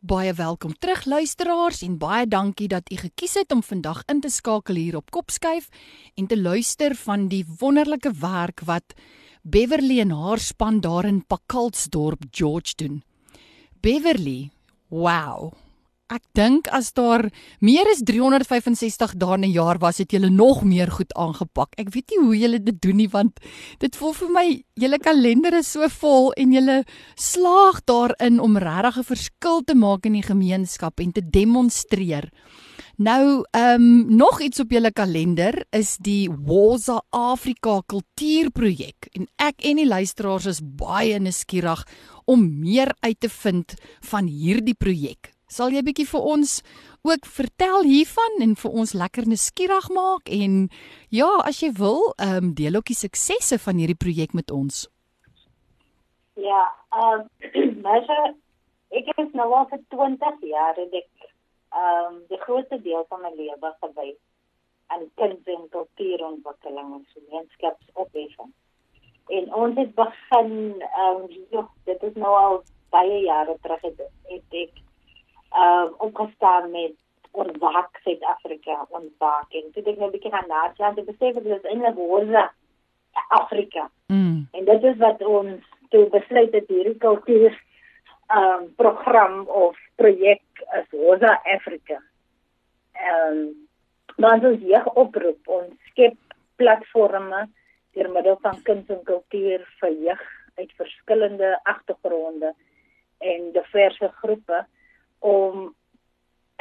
Baie 0.00 0.32
welkom 0.32 0.74
terug 0.78 1.04
luisteraars 1.04 1.82
en 1.82 1.98
baie 1.98 2.26
dankie 2.26 2.68
dat 2.68 2.90
u 2.92 2.96
gekies 2.96 3.34
het 3.34 3.52
om 3.52 3.62
vandag 3.62 4.02
in 4.06 4.20
te 4.20 4.28
skakel 4.28 4.74
hier 4.74 4.96
op 4.96 5.10
Kopskuif 5.10 5.68
en 6.14 6.26
te 6.26 6.36
luister 6.36 6.94
van 6.94 7.28
die 7.28 7.44
wonderlike 7.58 8.12
werk 8.20 8.60
wat 8.64 8.94
Beverly 9.46 9.98
en 10.00 10.10
haar 10.10 10.40
span 10.40 10.80
daar 10.80 11.04
in 11.04 11.26
Pakkaltsdorp 11.26 12.22
George 12.30 12.72
doen. 12.76 13.02
Beverly 13.80 14.50
Wow. 14.88 15.52
Ek 16.08 16.22
dink 16.32 16.70
as 16.72 16.94
daar 16.96 17.26
meer 17.60 17.84
as 17.90 18.00
365 18.08 19.12
dae 19.20 19.34
in 19.36 19.44
'n 19.44 19.52
jaar 19.52 19.78
was, 19.78 19.98
het 19.98 20.12
julle 20.12 20.30
nog 20.30 20.64
meer 20.64 20.90
goed 20.90 21.12
aangepak. 21.12 21.74
Ek 21.76 21.92
weet 21.92 22.10
nie 22.10 22.24
hoe 22.24 22.36
julle 22.38 22.62
dit 22.62 22.80
doen 22.80 22.96
nie 22.96 23.08
want 23.08 23.38
dit 23.80 23.96
voel 23.96 24.12
vir 24.12 24.28
my 24.28 24.64
julle 24.74 24.98
kalender 24.98 25.54
is 25.54 25.72
so 25.72 25.88
vol 25.88 26.32
en 26.32 26.52
julle 26.52 26.84
slaag 27.16 27.84
daarin 27.84 28.40
om 28.40 28.56
regtig 28.56 28.96
'n 28.96 29.10
verskil 29.12 29.60
te 29.64 29.74
maak 29.74 30.06
in 30.06 30.12
die 30.12 30.22
gemeenskap 30.22 31.00
en 31.00 31.12
te 31.12 31.20
demonstreer. 31.20 32.30
Nou, 32.96 33.42
ehm 33.50 33.82
um, 33.82 34.16
nog 34.16 34.40
iets 34.40 34.60
op 34.60 34.70
julle 34.70 34.92
kalender 34.92 35.64
is 35.70 35.96
die 35.96 36.30
Woza 36.30 37.00
Afrika 37.10 37.80
Kultuurprojek 37.86 39.08
en 39.18 39.26
ek 39.42 39.64
en 39.66 39.80
die 39.80 39.86
luisteraars 39.86 40.46
is 40.46 40.60
baie 40.62 41.18
nuuskierig 41.18 41.82
om 42.24 42.44
meer 42.60 42.94
uit 43.00 43.18
te 43.20 43.28
vind 43.28 43.74
van 44.10 44.30
hierdie 44.30 44.76
projek. 44.78 45.32
Sal 45.50 45.74
jy 45.74 45.82
bietjie 45.82 46.06
vir 46.06 46.20
ons 46.36 46.62
ook 47.02 47.26
vertel 47.26 47.82
hiervan 47.82 48.38
en 48.46 48.54
vir 48.62 48.70
ons 48.70 48.94
lekker 48.94 49.26
nuuskierig 49.26 49.90
maak 49.90 50.30
en 50.30 50.70
ja, 51.10 51.32
as 51.42 51.64
jy 51.66 51.72
wil, 51.74 52.14
ehm 52.22 52.44
um, 52.44 52.54
deel 52.54 52.78
ook 52.78 52.94
die 52.94 53.00
suksesse 53.02 53.58
van 53.58 53.82
hierdie 53.82 53.98
projek 53.98 54.38
met 54.38 54.54
ons. 54.54 54.86
Ja, 56.38 56.62
ehm 56.94 57.26
um, 57.58 57.82
maar 57.82 58.06
ek 58.94 59.10
het 59.18 59.34
nou 59.34 59.50
al 59.50 59.66
vir 59.74 59.82
20 59.90 60.50
jaar 60.54 60.78
en 60.78 60.94
ek 60.94 61.23
ehm 61.74 62.14
um, 62.14 62.22
die 62.28 62.40
grootste 62.46 62.80
deel 62.82 63.04
van 63.08 63.20
my 63.20 63.32
lewe 63.36 63.70
gewy 63.80 64.14
aan 64.86 65.10
kind 65.14 65.48
en 65.54 65.68
kultuurontwikkeling 65.70 66.92
en 66.98 67.06
gemeenskapsopheffing. 67.14 68.52
En 69.26 69.54
ons 69.54 69.76
het 69.76 69.94
begin 69.94 70.52
ehm 70.80 71.22
um, 71.22 71.46
ja, 71.50 71.68
dit 71.84 72.02
is 72.02 72.14
nou 72.14 72.34
al 72.42 72.62
baie 72.90 73.20
jare 73.24 73.56
terug 73.62 73.80
het, 73.80 74.02
het 74.32 74.60
ek 74.64 74.82
ehm 75.50 75.86
um, 75.86 75.94
opgestaan 76.08 76.70
met 76.70 76.94
ontwaak 77.30 77.98
Suid-Afrika 78.02 78.86
ontwaak 78.88 79.54
en 79.58 79.70
toe 79.72 79.82
ek 79.82 79.98
nou 79.98 80.08
'n 80.08 80.14
bietjie 80.16 80.34
gaan 80.34 80.48
naslaan 80.48 80.94
te 80.94 81.02
besef 81.02 81.34
dat 81.34 81.44
dit 81.44 81.64
eintlik 81.64 81.96
was 81.96 82.50
Afrika. 83.28 83.90
Mm. 84.06 84.48
En 84.52 84.64
dit 84.64 84.82
is 84.82 84.96
wat 84.96 85.22
ons 85.24 85.62
toe 85.88 86.08
besluit 86.10 86.52
het 86.52 86.68
hierdie 86.68 86.96
kultuur 86.96 87.62
um, 88.30 88.74
program 88.76 89.48
of 89.48 89.76
projek 89.96 90.42
as 90.72 90.86
Rosa 90.92 91.40
Africa. 91.44 92.02
Ehm 92.92 93.38
um, 93.38 93.62
dan 94.16 94.44
ons 94.46 94.60
jeug 94.62 94.86
oproep 94.94 95.48
ons 95.50 95.72
skep 95.90 96.14
platforms 96.56 97.50
deur 97.94 98.10
middel 98.10 98.38
van 98.42 98.60
kuns 98.62 98.90
en 98.94 99.02
kultuur 99.06 99.64
vir 99.80 99.96
jeug 100.06 100.22
uit 100.60 100.70
verskillende 100.78 101.50
agtergronde 101.62 102.52
en 103.18 103.50
diverse 103.56 104.10
groepe 104.20 104.60
om 105.18 105.74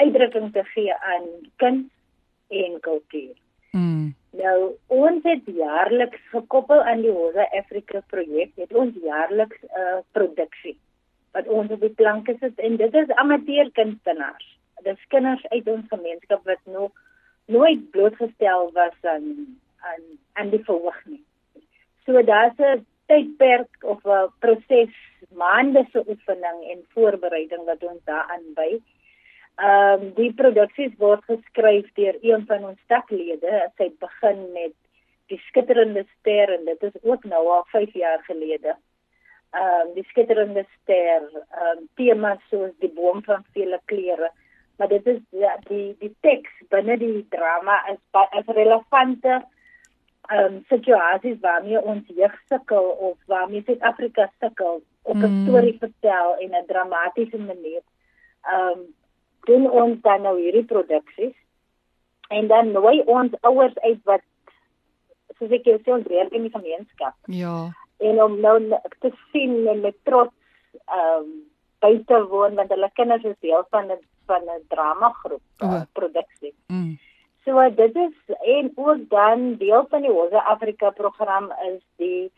uitdrukking 0.01 0.49
te 0.53 0.63
gee 0.73 0.95
aan 0.95 1.27
kuns 1.61 1.89
en 2.49 2.79
kultuur. 2.79 3.35
Mm. 3.71 4.15
Nou 4.41 4.57
ons 4.87 5.23
het 5.23 5.45
jaarliks 5.45 6.21
gekoppel 6.33 6.81
aan 6.81 7.05
die 7.05 7.13
Rosa 7.13 7.45
Africa 7.57 8.01
projek, 8.09 8.53
het 8.57 8.73
ons 8.73 8.97
jaarliks 9.01 9.61
'n 9.61 9.77
uh, 9.81 10.01
produksie 10.11 10.77
wat 11.33 11.47
ons 11.47 11.71
op 11.73 11.81
die 11.81 11.95
planke 12.01 12.35
sit 12.39 12.59
en 12.59 12.77
dit 12.77 12.93
is 12.93 13.11
amateur 13.21 13.71
kunstenaars. 13.79 14.47
Dit 14.83 14.97
is 14.97 15.11
kinders 15.13 15.43
uit 15.49 15.67
ons 15.67 15.89
gemeenskap 15.89 16.45
wat 16.45 16.61
nog 16.63 16.91
nooit 17.45 17.89
blootgestel 17.91 18.71
was 18.73 18.97
aan 19.01 19.29
aan 19.83 20.03
aan 20.33 20.49
die 20.49 20.63
verhoog 20.63 20.99
nie. 21.05 21.23
So 22.05 22.21
daar's 22.21 22.57
'n 22.57 22.85
tydperk 23.07 23.83
of 23.93 24.05
'n 24.05 24.31
proses 24.39 24.93
maande 25.29 25.85
se 25.91 26.03
oefening 26.07 26.59
en 26.71 26.85
voorbereiding 26.93 27.63
wat 27.65 27.83
ons 27.83 28.03
daaraan 28.05 28.47
by. 28.55 28.81
Ehm 29.55 30.01
um, 30.01 30.13
die 30.13 30.33
produksies 30.33 30.93
word 30.97 31.23
geskryf 31.23 31.93
deur 31.93 32.15
een 32.21 32.45
van 32.45 32.65
ons 32.65 32.79
staklede. 32.83 33.71
Sy 33.77 33.91
begin 33.99 34.51
met 34.53 34.73
die 35.27 35.41
skitterende 35.47 36.05
ster 36.19 36.53
en 36.53 36.65
dit 36.65 36.83
is 36.83 37.03
ook 37.03 37.23
nou 37.23 37.47
al 37.47 37.65
5 37.71 37.93
jaar 37.93 38.23
gelede 38.23 38.75
ehm 39.53 39.87
um, 39.87 39.93
die 39.93 40.05
skitterende 40.09 40.65
ster, 40.81 41.25
ehm 41.31 41.77
um, 41.77 41.89
temas 41.95 42.39
soos 42.49 42.71
die 42.81 42.89
boom 42.93 43.21
van 43.23 43.43
vele 43.53 43.79
kleure. 43.85 44.31
Maar 44.77 44.87
dit 44.87 45.07
is 45.07 45.19
ja, 45.29 45.57
die 45.67 45.95
die 45.99 46.15
teks 46.25 46.55
binne 46.73 46.97
die 46.97 47.25
drama 47.29 47.75
is 47.91 47.99
is 48.39 48.55
relevante 48.55 49.35
ehm 50.29 50.45
um, 50.45 50.63
situasies 50.69 51.37
waarmee 51.41 51.81
ons 51.81 52.09
jeug 52.15 52.39
sukkel 52.49 52.89
of 53.09 53.17
waarmee 53.25 53.63
Suid-Afrika 53.65 54.31
sukkel 54.39 54.81
op 55.03 55.15
'n 55.15 55.29
mm. 55.29 55.45
storie 55.45 55.77
vertel 55.79 56.35
in 56.39 56.55
'n 56.55 56.65
dramatiese 56.67 57.37
manier. 57.37 57.81
Ehm 58.41 58.79
um, 58.79 58.81
doen 59.45 59.71
ons 59.71 60.01
dan 60.01 60.21
nou 60.21 60.39
hierdie 60.39 60.65
produksies 60.65 61.35
en 62.29 62.47
dan 62.47 62.71
nooi 62.71 63.01
ons 63.05 63.31
ouers 63.41 63.77
uit 63.79 63.99
wat 64.03 64.25
soos 65.37 65.51
ek 65.51 65.63
sê 65.67 65.91
ons 65.91 66.07
leer 66.07 66.31
in 66.31 66.41
die 66.41 66.55
gemeenskap. 66.57 67.13
Ja 67.25 67.82
en 68.09 68.21
om 68.23 68.39
nou 68.39 68.57
te 68.99 69.11
sien 69.31 69.67
en 69.67 69.81
met 69.87 69.97
trots 70.03 70.33
ehm 70.85 71.23
um, 71.23 71.33
by 71.83 71.97
te 72.07 72.19
woon 72.31 72.55
want 72.55 72.69
hulle 72.71 72.89
kinders 72.97 73.25
is 73.27 73.39
deel 73.43 73.65
van 73.75 73.91
'n 73.91 73.99
van 74.27 74.43
'n 74.43 74.63
drama 74.67 75.09
groep 75.23 75.43
uh, 75.59 75.81
produksie. 75.93 76.53
Mm. 76.67 76.97
So 77.45 77.69
dit 77.75 77.95
is 77.95 78.35
en 78.55 78.71
ook 78.75 79.09
dan 79.09 79.55
deel 79.57 79.85
van 79.89 80.01
die 80.01 80.11
Hoze 80.11 80.43
Afrika 80.43 80.89
program 80.89 81.51
is 81.71 81.81
die 81.95 82.31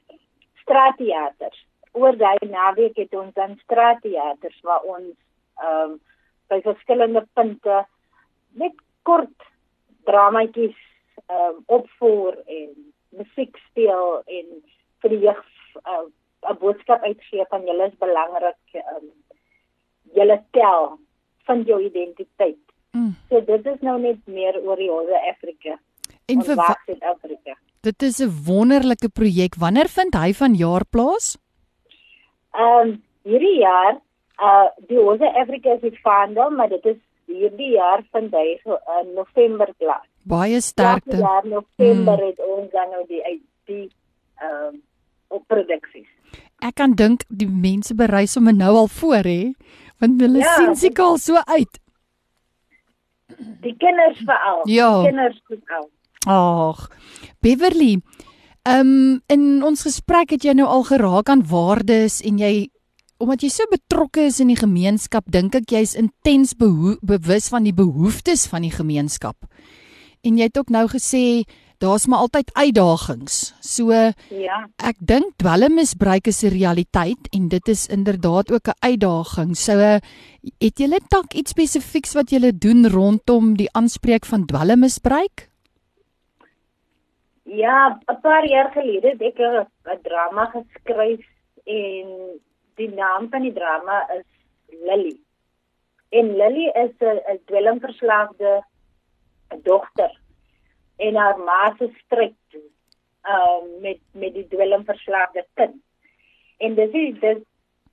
straatteaters. 0.61 1.67
Oor 1.91 2.17
daai 2.17 2.47
naweek 2.49 2.95
het 2.95 3.13
ons 3.15 3.33
dan 3.33 3.59
straatteaters 3.63 4.59
waar 4.61 4.81
ons 4.81 5.13
ehm 5.61 5.91
um, 5.91 5.99
by 6.47 6.61
verskillende 6.61 7.27
punte 7.33 7.85
net 8.53 8.75
kort 9.01 9.39
dramatjies 10.03 10.77
ehm 11.25 11.55
um, 11.55 11.63
opvoer 11.65 12.41
en 12.45 12.69
musiek 13.09 13.57
speel 13.69 14.21
en 14.25 14.45
vir 15.01 15.09
die 15.09 15.19
jeug 15.19 15.43
'n 15.75 16.51
uh, 16.51 16.59
boodskap 16.59 17.03
uitgee 17.03 17.45
van 17.49 17.65
julle 17.65 17.87
is 17.87 17.97
belangrik. 17.97 18.61
Um, 18.73 19.09
julle 20.13 20.43
tel 20.51 20.99
van 21.45 21.61
jou 21.61 21.81
identiteit. 21.83 22.61
Mm. 22.91 23.15
So 23.29 23.41
dit 23.41 23.65
is 23.65 23.81
nou 23.81 23.99
net 23.99 24.17
meer 24.25 24.61
oor 24.61 24.75
die 24.75 24.91
hele 24.91 25.21
Afrika. 25.29 25.79
En 26.25 26.41
vir 26.43 26.55
Suid-Afrika. 26.85 27.57
Dit 27.81 28.01
is 28.01 28.19
'n 28.19 28.31
wonderlike 28.45 29.09
projek. 29.09 29.55
Wanneer 29.55 29.87
vind 29.87 30.13
hy 30.13 30.33
van 30.33 30.53
jaar 30.53 30.85
plaas? 30.85 31.37
Ehm 32.51 32.87
um, 32.87 33.03
hierdie 33.23 33.59
jaar 33.59 34.01
Uh 34.35 34.67
die 34.87 34.99
Oze 34.99 35.27
Afrika 35.39 35.73
is 35.73 35.81
die 35.81 35.99
vaandel, 36.03 36.49
maar 36.49 36.69
dit 36.69 36.85
is 36.85 36.97
hierdie 37.25 37.71
jaar 37.77 38.03
van 38.11 38.27
hy 38.33 38.57
in 38.65 39.13
November 39.15 39.71
plaas. 39.77 40.07
Baie 40.27 40.59
sterkte. 40.61 41.17
Ja, 41.17 41.41
November 41.43 42.19
mm. 42.19 42.25
het 42.27 42.41
ons 42.43 42.71
dan 42.71 42.91
nou 42.91 43.05
die 43.07 43.21
die 43.69 43.87
ehm 44.41 44.75
um, 44.75 44.83
op 45.33 45.47
produksies. 45.47 46.07
Ek 46.63 46.75
kan 46.79 46.95
dink 46.97 47.25
die 47.29 47.49
mense 47.49 47.95
berei 47.95 48.25
sommer 48.27 48.55
nou 48.55 48.73
al 48.83 48.87
voor 48.87 49.27
hè, 49.27 49.53
want 49.99 50.21
hulle 50.21 50.43
ja, 50.43 50.55
sien 50.59 50.75
seker 50.75 51.03
al 51.03 51.19
so 51.21 51.41
uit. 51.51 51.81
Die 53.65 53.75
kinders 53.81 54.21
veral. 54.23 54.61
Ja. 54.69 54.91
Die 55.01 55.11
kinders 55.11 55.41
veral. 55.49 55.89
Ag, 56.25 56.87
Beverly. 57.41 57.99
Ehm 58.65 58.87
um, 58.87 59.19
in 59.29 59.63
ons 59.63 59.85
gesprek 59.85 60.31
het 60.33 60.45
jy 60.45 60.55
nou 60.57 60.65
al 60.65 60.87
geraak 60.87 61.29
aan 61.29 61.43
waardes 61.45 62.21
en 62.25 62.39
jy 62.41 62.69
omdat 63.21 63.45
jy 63.45 63.49
so 63.53 63.69
betrokke 63.71 64.25
is 64.27 64.41
in 64.43 64.49
die 64.51 64.59
gemeenskap, 64.59 65.27
dink 65.31 65.55
ek 65.55 65.71
jy's 65.71 65.95
intens 65.95 66.55
bewus 66.59 67.47
van 67.53 67.63
die 67.63 67.75
behoeftes 67.75 68.43
van 68.51 68.65
die 68.65 68.73
gemeenskap. 68.73 69.37
En 70.25 70.39
jy 70.39 70.49
het 70.49 70.57
ook 70.59 70.73
nou 70.73 70.83
gesê 70.91 71.45
daar's 71.79 72.07
maar 72.07 72.19
altyd 72.19 72.51
uitdagings. 72.53 73.55
So 73.59 73.91
ja. 74.29 74.57
Ek 74.77 74.99
dink 74.99 75.35
dwelmmisbruik 75.41 76.27
is 76.27 76.43
'n 76.43 76.53
realiteit 76.53 77.27
en 77.31 77.47
dit 77.47 77.67
is 77.67 77.87
inderdaad 77.87 78.51
ook 78.51 78.67
'n 78.67 78.79
uitdaging. 78.79 79.55
So 79.57 79.73
het 80.59 80.77
julle 80.77 80.99
tak 81.07 81.33
iets 81.33 81.51
spesifieks 81.51 82.13
wat 82.13 82.29
julle 82.29 82.57
doen 82.57 82.87
rondom 82.87 83.55
die 83.57 83.69
aanspreek 83.71 84.25
van 84.25 84.45
dwelmmisbruik? 84.45 85.49
Ja, 87.43 87.99
'n 88.07 88.19
paar 88.21 88.47
jaar 88.47 88.71
gelede 88.71 89.07
het 89.09 89.21
ek 89.21 89.39
'n 89.39 90.01
drama 90.01 90.45
geskryf 90.45 91.25
en 91.63 92.39
die 92.75 92.89
naam 92.89 93.29
van 93.29 93.41
die 93.41 93.53
drama 93.53 94.09
is 94.17 94.25
Lily. 94.67 95.17
En 96.09 96.35
Lily 96.35 96.67
is 96.73 96.95
'n 96.99 97.39
dwelmverslaafde 97.45 98.63
dogter 99.63 100.23
en 100.97 101.15
haar 101.15 101.37
ma 101.37 101.73
se 101.77 101.89
stryk 102.03 102.55
um, 102.55 103.67
met 103.81 103.99
met 104.11 104.33
die 104.33 104.47
dwelmverslaafde 104.47 105.45
kind. 105.53 105.81
En 106.57 106.75
dis 106.75 106.95
is 107.01 107.19
dis 107.19 107.43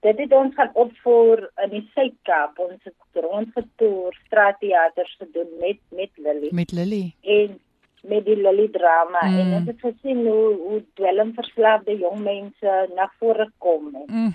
dit 0.03 0.19
het 0.19 0.33
ons 0.35 0.55
gaan 0.55 0.71
opvoer 0.75 1.45
in 1.63 1.71
die 1.71 1.85
Suid-Kaap 1.95 2.59
ons 2.59 2.81
het 2.83 3.25
rondgetoer 3.25 4.17
straatteaters 4.27 5.17
gedoen 5.19 5.51
met 5.61 5.79
met 5.89 6.11
Lily. 6.17 6.49
Met 6.51 6.73
Lily. 6.73 7.05
En 7.21 7.61
met 8.03 8.25
die 8.25 8.37
Lily 8.37 8.69
drama 8.69 9.27
mm. 9.27 9.39
en 9.39 9.53
ons 9.59 9.67
het 9.67 9.81
gesien 9.81 10.27
hoe 10.27 10.55
hoe 10.55 10.85
dwelmverslaafde 10.95 11.99
jong 11.99 12.23
mense 12.23 12.79
na 12.95 13.13
vore 13.19 13.51
kom 13.59 13.95
en 13.95 14.09
mm 14.09 14.33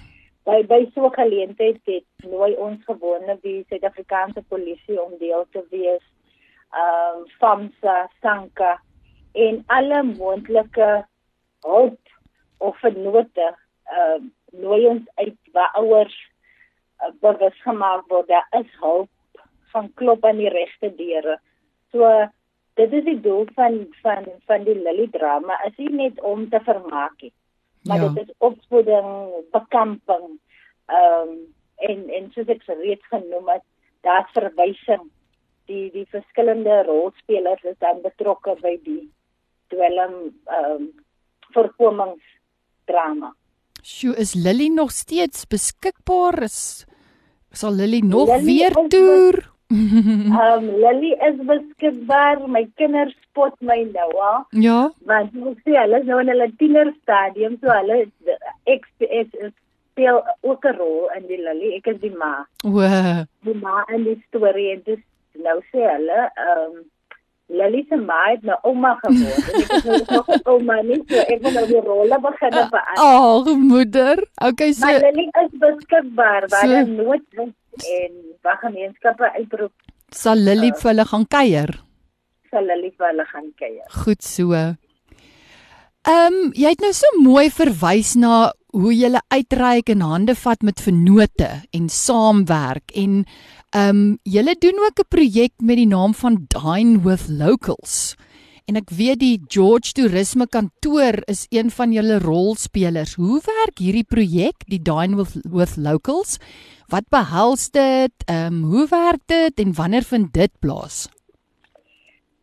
by 0.48 0.62
by 0.64 0.86
so 0.96 1.10
geleentheid 1.16 1.80
het 1.92 2.28
nooi 2.32 2.54
ons 2.66 2.84
gewone 2.88 3.36
die 3.44 3.66
Suid-Afrikaanse 3.68 4.44
polisie 4.48 4.96
om 5.02 5.18
deel 5.20 5.44
te 5.52 5.64
wees 5.74 6.04
ehm 6.74 7.20
um, 7.20 7.28
FAMSA, 7.40 8.10
SANKA 8.22 8.82
en 9.32 9.64
alle 9.68 10.04
moontlike 10.04 11.06
hulp 11.66 12.00
of 12.58 12.80
vernote 12.80 13.48
ehm 13.48 14.16
um, 14.16 14.34
nooi 14.52 14.86
ons 14.88 15.06
uit 15.16 15.38
waar 15.52 15.72
ouers 15.76 16.18
uh, 17.04 17.12
bewus 17.22 17.62
gemaak 17.62 18.08
word 18.08 18.28
daar 18.28 18.48
is 18.60 18.72
hulp 18.80 19.10
van 19.72 19.92
klop 19.94 20.26
aan 20.26 20.40
die 20.40 20.50
regte 20.50 20.90
deure. 20.96 21.40
So 21.92 22.28
dit 22.74 22.94
is 22.94 23.04
die 23.04 23.20
doel 23.22 23.48
van 23.56 23.86
van 24.02 24.32
van 24.46 24.64
die 24.64 24.80
Lily 24.80 25.08
drama 25.12 25.60
is 25.66 25.78
nie 25.78 25.92
net 25.92 26.22
om 26.22 26.50
te 26.50 26.60
vermaak 26.64 27.22
nie 27.22 27.34
maar 27.88 28.02
ja. 28.02 28.10
dit 28.10 28.28
is 28.28 28.34
opvoeding, 28.38 29.30
bekamping. 29.52 30.40
Ehm 30.86 31.30
um, 31.30 31.56
en 31.78 32.10
en 32.10 32.32
soos 32.34 32.48
ek 32.50 32.64
reeds 32.66 33.08
genoem 33.08 33.50
het, 33.52 33.64
daar's 34.02 34.32
verwysing 34.34 35.04
die 35.68 35.90
die 35.94 36.06
verskillende 36.12 36.84
rolspelers 36.88 37.64
is 37.64 37.78
dan 37.84 38.02
betrokke 38.06 38.56
by 38.62 38.78
die 38.86 39.04
dwelm 39.74 40.16
ehm 40.46 40.72
um, 40.76 40.88
voorkomingsdrama. 41.56 43.32
Sjoe, 43.82 44.16
is 44.20 44.34
Lily 44.36 44.68
nog 44.68 44.92
steeds 44.92 45.46
beskikbaar? 45.48 46.42
Is 46.44 46.86
sal 47.52 47.72
Lily 47.74 48.02
nog 48.04 48.28
Lily 48.28 48.46
weer 48.46 48.76
toer? 48.92 49.40
Ehm 49.70 50.34
um, 50.34 50.68
Lily 50.84 51.14
is 51.30 51.40
beskikbaar. 51.52 52.44
My 52.48 52.66
kinders 52.76 53.16
spot 53.30 53.56
my 53.60 53.80
nou 53.94 54.10
al. 54.30 54.44
Ja. 54.50 54.82
Want 55.08 55.36
ek 55.54 55.64
sê 55.64 55.80
hulle 55.80 56.02
is 56.04 56.10
nou 56.10 56.20
in 56.24 56.32
hulle 56.34 56.52
tienerstadium, 56.60 57.58
so 57.62 57.72
hulle 57.80 58.04
ek 58.76 58.88
is 59.08 59.32
speel 59.98 60.24
ook 60.42 60.66
'n 60.66 60.78
rol 60.78 61.10
in 61.18 61.28
die 61.28 61.42
Lily. 61.42 61.76
Ek 61.76 61.88
is 61.88 62.00
die 62.00 62.16
ma. 62.16 62.46
O. 62.64 62.80
Die 63.44 63.56
ma 63.56 63.84
in 63.96 64.04
die 64.04 64.24
storie 64.28 64.72
en 64.76 64.82
dis 64.86 65.04
nou 65.44 65.58
sê 65.72 65.84
hulle 65.94 66.22
ehm 66.28 66.62
um, 66.68 66.86
Lily 67.48 67.86
se 67.88 67.96
ma 67.96 68.16
het 68.28 68.42
nou 68.44 68.58
ouma 68.68 68.90
geword. 69.00 69.46
ek 69.56 69.70
is 69.76 69.84
nou 69.88 70.00
nog 70.12 70.30
'n 70.36 70.42
ouma 70.52 70.82
nie, 70.84 70.98
so 71.08 71.22
ek 71.34 71.44
wil 71.44 71.54
nou 71.56 71.66
die 71.68 71.84
rolle 71.86 72.18
begin 72.26 72.52
verander. 72.52 72.82
Ag, 72.82 73.00
oh, 73.04 73.56
moeder. 73.56 74.18
Okay, 74.50 74.74
so 74.74 74.86
Maar 74.86 75.00
Lily 75.06 75.28
is 75.44 75.54
beskikbaar 75.62 76.48
waar 76.52 76.68
so, 76.68 76.82
nood 76.92 77.24
is 77.32 77.54
en 77.94 78.12
waar 78.42 78.60
gemeenskappe 78.66 79.32
uitroep. 79.40 79.74
Sal 80.12 80.44
Lily 80.50 80.74
uh, 80.74 80.76
vir 80.82 80.92
hulle 80.92 81.06
gaan 81.06 81.26
kuier? 81.28 81.72
Sal 82.52 82.68
Lily 82.68 82.92
vir 82.98 83.08
hulle 83.08 83.26
gaan 83.32 83.50
kuier. 83.56 83.88
Goed 84.04 84.24
so. 84.24 84.52
Ehm 86.08 86.36
um, 86.40 86.52
jy 86.56 86.70
het 86.72 86.80
nou 86.80 86.94
so 86.96 87.20
mooi 87.20 87.50
verwys 87.52 88.14
na 88.16 88.54
hoe 88.72 88.94
jy 88.96 89.10
uitreik 89.28 89.90
en 89.92 90.06
hande 90.08 90.36
vat 90.40 90.62
met 90.64 90.80
vennote 90.80 91.50
en 91.76 91.90
saamwerk 91.92 92.94
en 92.96 93.26
ehm 93.76 93.90
um, 93.90 94.00
jy 94.24 94.54
doen 94.56 94.80
ook 94.86 95.02
'n 95.04 95.10
projek 95.10 95.52
met 95.60 95.76
die 95.76 95.88
naam 95.88 96.14
van 96.14 96.48
Dine 96.48 97.02
with 97.04 97.28
Locals. 97.28 98.16
En 98.68 98.76
ek 98.76 98.90
weet 98.90 99.20
die 99.20 99.42
George 99.48 99.92
Toerisme 99.92 100.48
Kantoor 100.48 101.28
is 101.28 101.46
een 101.50 101.72
van 101.72 101.92
julle 101.92 102.20
rolspelers. 102.20 103.16
Hoe 103.16 103.42
werk 103.44 103.78
hierdie 103.80 104.08
projek, 104.08 104.64
die 104.68 104.82
Dine 104.82 105.16
with, 105.16 105.36
with 105.44 105.76
Locals? 105.76 106.38
Wat 106.88 107.04
behels 107.10 107.70
dit? 107.70 108.16
Ehm 108.28 108.64
um, 108.64 108.64
hoe 108.64 108.88
werk 108.88 109.24
dit 109.26 109.60
en 109.60 109.74
wanneer 109.74 110.04
vind 110.04 110.34
dit 110.34 110.52
plaas? 110.60 111.10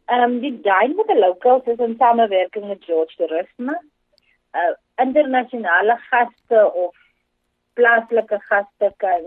Ehm 0.06 0.22
um, 0.22 0.40
die 0.40 0.62
Dine 0.62 0.96
with 0.96 1.06
the 1.06 1.14
Locals 1.14 1.66
is 1.66 1.78
'n 1.78 1.96
samewerking 1.98 2.68
met 2.68 2.84
George 2.84 3.14
Toerisme. 3.16 3.80
Uh 4.52 4.74
internasionale 5.06 5.96
gaste 6.10 6.72
of 6.74 6.94
plaaslike 7.72 8.38
gaste 8.48 8.92
kan 8.96 9.22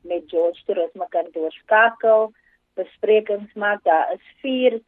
met 0.00 0.22
George 0.26 0.62
Toerisme 0.64 1.06
Kantoor 1.08 1.50
skakel, 1.50 2.32
besprekings 2.74 3.52
maak. 3.54 3.84
Daar 3.84 4.12
is 4.12 4.24
4 4.40 4.80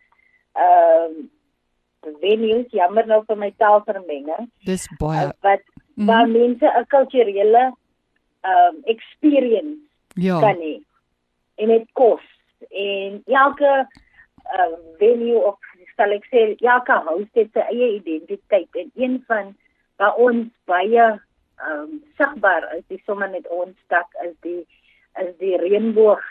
ehm 0.52 1.14
um, 1.18 1.30
venues, 2.20 2.66
jammer 2.70 3.06
nou 3.06 3.22
vir 3.26 3.36
my 3.36 3.52
taalvermenging. 3.56 4.50
Dis 4.64 4.86
baie 4.98 5.26
uh, 5.26 5.32
wat 5.40 5.62
mm. 5.94 6.06
waar 6.06 6.28
mense 6.28 6.66
'n 6.66 6.86
kulturele 6.86 7.72
um 8.44 8.76
experience 8.84 9.80
ja. 10.14 10.40
kan 10.40 10.56
hê. 10.56 10.80
En 11.54 11.68
dit 11.68 11.88
kos 11.92 12.22
en 12.70 13.22
elke 13.26 13.86
uh, 14.52 14.76
venue 15.00 15.40
of 15.40 15.58
sal 15.96 16.12
ek 16.12 16.26
sê 16.32 16.46
elke 16.60 16.96
house 17.06 17.30
het 17.38 17.52
sy 17.54 17.66
eie 17.70 17.90
identiteit 17.98 18.80
en 18.82 18.90
een 18.94 19.18
van 19.28 19.54
waar 20.02 20.18
ons 20.18 20.50
baie 20.70 21.06
um 21.70 22.00
sigbaar 22.18 22.66
is 22.76 22.82
die 22.90 23.02
sommer 23.06 23.30
met 23.30 23.46
ons 23.48 23.76
stad 23.86 24.10
is 24.26 24.34
die 24.46 24.62
is 25.22 25.30
die 25.42 25.54
reënboog 25.60 26.24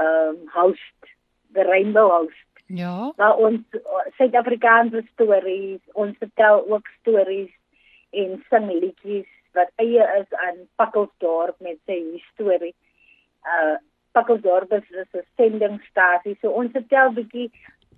um 0.00 0.42
house 0.52 1.14
the 1.56 1.64
rainbow 1.64 2.10
house 2.12 2.42
Ja. 2.66 3.12
Waar 3.16 3.36
ons 3.36 3.60
Suid-Afrikaanse 4.16 5.02
stories, 5.12 5.80
ons 5.92 6.16
vertel 6.18 6.64
ook 6.70 6.88
stories 7.00 7.50
en 8.10 8.44
sing 8.48 8.70
liedjies 8.72 9.28
wat 9.52 9.70
eie 9.76 10.06
is 10.18 10.38
aan 10.46 10.62
Pakkelsdorp 10.80 11.60
met 11.60 11.76
sy 11.86 12.00
storie. 12.32 12.74
Uh 13.44 13.76
Pakkelsdorp 14.16 14.72
is 14.72 14.84
'n 14.90 15.24
sendingstasie. 15.36 16.36
So 16.40 16.50
ons 16.50 16.72
vertel 16.72 17.08
'n 17.10 17.14
bietjie 17.14 17.50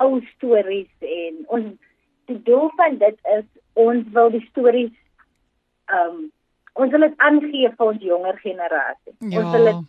ou 0.04 0.20
stories 0.34 0.92
en 1.00 1.44
ons 1.56 1.66
die 2.30 2.42
doel 2.48 2.70
van 2.76 2.98
dit 2.98 3.18
is 3.38 3.44
ons 3.74 4.08
wil 4.12 4.30
die 4.30 4.46
stories 4.50 4.94
um 5.98 6.32
ons 6.74 6.90
wil 6.92 7.04
dit 7.06 7.20
aangee 7.28 7.68
vir 7.76 7.86
ons 7.86 8.02
jonger 8.02 8.40
generasie. 8.44 9.14
Ja. 9.18 9.40
Ons 9.40 9.52
wil 9.56 9.68
dit 9.70 9.84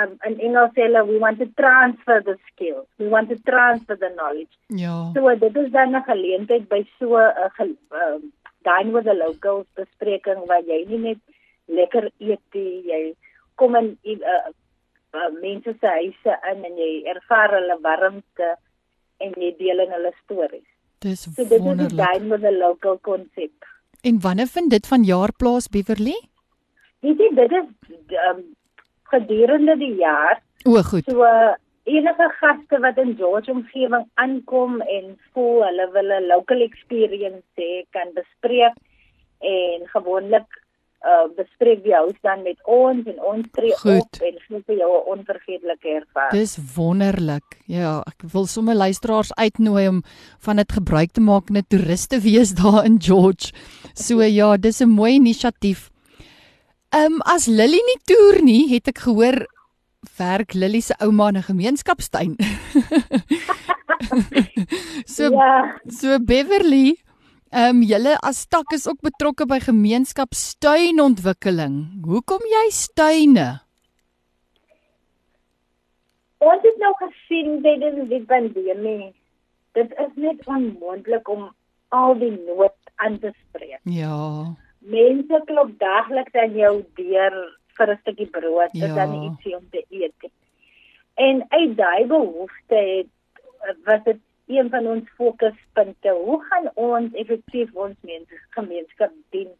um 0.00 0.16
in 0.28 0.38
Engels 0.48 0.74
sê 0.74 0.82
hulle 0.88 1.04
we 1.06 1.18
want 1.18 1.38
to 1.38 1.48
transfer 1.62 2.18
the 2.22 2.36
skills. 2.48 2.88
We 2.98 3.08
want 3.08 3.28
to 3.28 3.38
transfer 3.50 3.96
the 3.96 4.12
knowledge. 4.16 4.56
Ja. 4.66 4.96
So 5.14 5.34
dit 5.44 5.56
is 5.56 5.70
dan 5.70 5.96
'n 5.96 6.02
geleentheid 6.12 6.68
by 6.68 6.82
so 6.98 7.16
'n 7.16 7.76
uh, 7.92 8.02
um 8.02 8.32
dine 8.68 8.92
with 8.92 9.04
the 9.04 9.14
locals 9.14 9.66
bespreking 9.74 10.46
waar 10.50 10.62
jy 10.66 10.84
nie 10.90 10.98
net 10.98 11.18
lekker 11.66 12.10
eet 12.18 12.54
nie, 12.54 12.82
jy 12.86 13.00
kom 13.60 13.76
in 13.76 13.96
uh, 14.04 14.50
uh, 15.14 15.30
mense 15.40 15.74
se 15.80 15.92
huise 15.98 16.38
in 16.52 16.64
en 16.64 16.80
jy 16.80 16.92
ervaar 17.14 17.54
hulle 17.58 17.78
warmte 17.82 18.54
en 19.24 19.36
jy 19.36 19.52
deel 19.58 19.84
in 19.86 19.94
hulle 19.96 20.12
stories. 20.24 20.68
Dis 21.04 21.22
so, 21.22 21.30
dit 21.36 21.52
is 21.52 21.78
die 21.82 21.92
dine 21.96 22.30
with 22.30 22.42
the 22.42 22.52
local 22.52 22.98
konsep. 22.98 23.68
En 24.02 24.20
wanneer 24.20 24.46
vind 24.46 24.70
dit 24.70 24.86
van 24.86 25.04
jaar 25.04 25.32
plaas 25.32 25.68
Beverly? 25.68 26.16
Weet 27.04 27.20
jy 27.20 27.30
dit 27.34 27.52
is 27.60 27.68
um, 28.30 28.42
gedurende 29.12 29.76
die 29.78 29.94
jaar. 30.00 30.42
O, 30.64 30.82
goed. 30.82 31.04
So 31.10 31.24
enige 31.86 32.28
gaste 32.40 32.80
wat 32.82 32.98
in 32.98 33.14
George 33.16 33.50
omgewing 33.50 34.06
aankom 34.14 34.80
en 34.80 35.16
voel 35.32 35.62
hulle 35.68 35.86
wil 35.94 36.12
'n 36.18 36.26
local 36.26 36.60
experience 36.60 37.46
hê, 37.54 37.84
kan 37.90 38.10
bespreek 38.14 38.74
en 39.40 39.86
gewoonlik 39.94 40.48
uh 41.06 41.26
bespreek 41.36 41.84
die 41.84 41.94
huis 41.94 42.16
dan 42.26 42.42
met 42.42 42.58
ons 42.64 43.06
en 43.06 43.18
ons 43.30 43.46
tree 43.52 43.74
Goed. 43.78 44.02
op 44.02 44.22
en 44.28 44.38
gee 44.46 44.62
vir 44.66 44.76
jou 44.76 44.90
'n 44.92 45.06
onvergeetlike 45.14 45.88
ervaring. 46.00 46.32
Dis 46.32 46.58
wonderlik. 46.76 47.58
Ja, 47.66 48.02
ek 48.06 48.22
wil 48.32 48.46
sommer 48.46 48.74
luisteraars 48.74 49.34
uitnooi 49.34 49.88
om 49.88 50.02
van 50.38 50.56
dit 50.56 50.72
gebruik 50.72 51.12
te 51.12 51.20
maak 51.20 51.48
en 51.48 51.56
'n 51.56 51.66
toerist 51.68 52.10
te 52.10 52.20
wees 52.20 52.54
daar 52.62 52.84
in 52.84 53.00
George. 53.00 53.52
So 53.94 54.22
ja, 54.22 54.56
dis 54.56 54.80
'n 54.80 54.88
mooi 54.88 55.14
inisiatief. 55.14 55.90
Ehm 56.90 57.12
um, 57.12 57.20
as 57.20 57.46
Lily 57.46 57.80
nie 57.86 58.00
toer 58.04 58.42
nie, 58.42 58.74
het 58.74 58.88
ek 58.88 58.98
gehoor 58.98 59.46
werk 60.18 60.54
Lily 60.54 60.80
se 60.80 60.94
ouma 60.98 61.28
in 61.28 61.36
'n 61.36 61.42
gemeenskapstuin. 61.42 62.36
so 65.16 65.32
ja, 65.32 65.80
so 65.88 66.18
Beverly, 66.18 66.96
ehm 67.50 67.76
um, 67.76 67.82
julle 67.82 68.18
as 68.22 68.46
tak 68.46 68.72
is 68.72 68.88
ook 68.88 69.00
betrokke 69.00 69.46
by 69.46 69.58
gemeenskapstuinontwikkeling. 69.60 72.04
Hoekom 72.04 72.40
jy 72.50 72.70
stuine? 72.70 73.60
ons 76.46 76.62
het 76.62 76.78
nou 76.78 76.92
gesien 77.00 77.62
tydens 77.64 78.08
die 78.10 78.22
pandemie. 78.28 79.12
Dit 79.76 79.92
is 80.02 80.12
net 80.20 80.44
onmoontlik 80.46 81.28
om 81.28 81.48
al 81.96 82.16
die 82.20 82.32
nood 82.46 82.76
aan 83.02 83.18
te 83.22 83.32
spreek. 83.34 83.80
Ja. 83.84 84.54
Mense 84.80 85.40
klop 85.48 85.72
dagliks 85.80 86.36
aan 86.42 86.56
jou 86.56 86.74
deur 87.00 87.36
vir 87.76 87.92
'n 87.92 87.98
stukkie 88.02 88.26
brood, 88.26 88.70
Ja. 88.72 88.94
dan 88.94 89.22
ietsie 89.22 89.56
om 89.56 89.68
te 89.70 89.84
eet. 89.90 90.30
En 91.14 91.44
uit 91.48 91.76
daai 91.76 92.06
behoefte 92.06 92.74
het 92.74 93.08
was 93.84 94.04
dit 94.04 94.20
een 94.46 94.70
van 94.70 94.86
ons 94.86 95.10
fokuspunte. 95.14 96.08
Hoe 96.08 96.44
gaan 96.44 96.70
ons 96.74 97.14
effektief 97.14 97.74
ons 97.74 97.96
mense 98.00 98.40
gemeenskap 98.50 99.12
dien? 99.30 99.50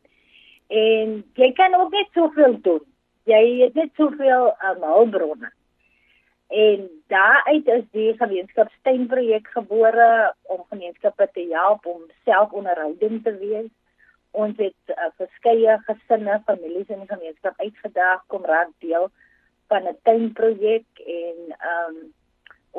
En 0.66 1.22
jy 1.34 1.52
kan 1.52 1.74
ook 1.74 1.90
net 1.90 2.08
soveel 2.14 2.60
doen. 2.60 2.82
Jy 3.26 3.42
het 3.62 3.74
net 3.74 3.90
soveel 3.98 4.52
um, 4.62 4.82
hulpbronne. 4.82 5.50
En 6.46 6.90
daaruit 7.06 7.66
is 7.66 7.84
die 7.90 8.14
gemeenskapsteunprojek 8.16 9.48
gebore 9.50 10.34
om 10.42 10.62
gemeenskappe 10.68 11.28
te 11.32 11.46
help 11.50 11.86
om 11.86 12.02
selfonderhoudend 12.24 13.24
te 13.24 13.34
wees. 13.38 13.70
Ons 14.30 14.58
het 14.58 14.94
uh, 14.94 15.08
verskeie 15.16 15.78
gesinne, 15.88 16.42
families 16.46 16.86
die 16.86 17.08
gemeenskap 17.08 17.58
uitgedaag 17.58 18.22
kom 18.26 18.44
raak 18.44 18.70
deel 18.78 19.10
van 19.66 19.88
'n 19.88 19.98
tuinprojek 20.02 20.86
en 21.06 21.36
ehm 21.58 21.96
um, 21.96 22.12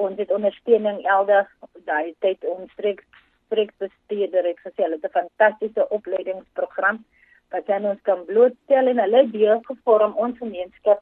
ons 0.05 0.19
het 0.21 0.31
ondersteuning 0.31 0.99
elders 1.17 1.49
daai 1.89 2.13
tyd 2.25 2.45
ons 2.53 2.71
streek 2.77 3.03
streekbestuurder 3.47 4.45
het 4.51 4.59
gesê 4.65 4.83
hulle 4.83 4.99
het 4.99 5.09
'n 5.09 5.17
fantastiese 5.19 5.89
opleidingsprogram 5.97 7.03
wat 7.51 7.69
aan 7.69 7.85
ons 7.91 8.01
kan 8.09 8.25
blootstel 8.25 8.87
en 8.91 8.99
hulle 8.99 9.23
deel 9.31 9.59
gevorm 9.69 10.13
ons 10.25 10.37
gemeenskap 10.37 11.01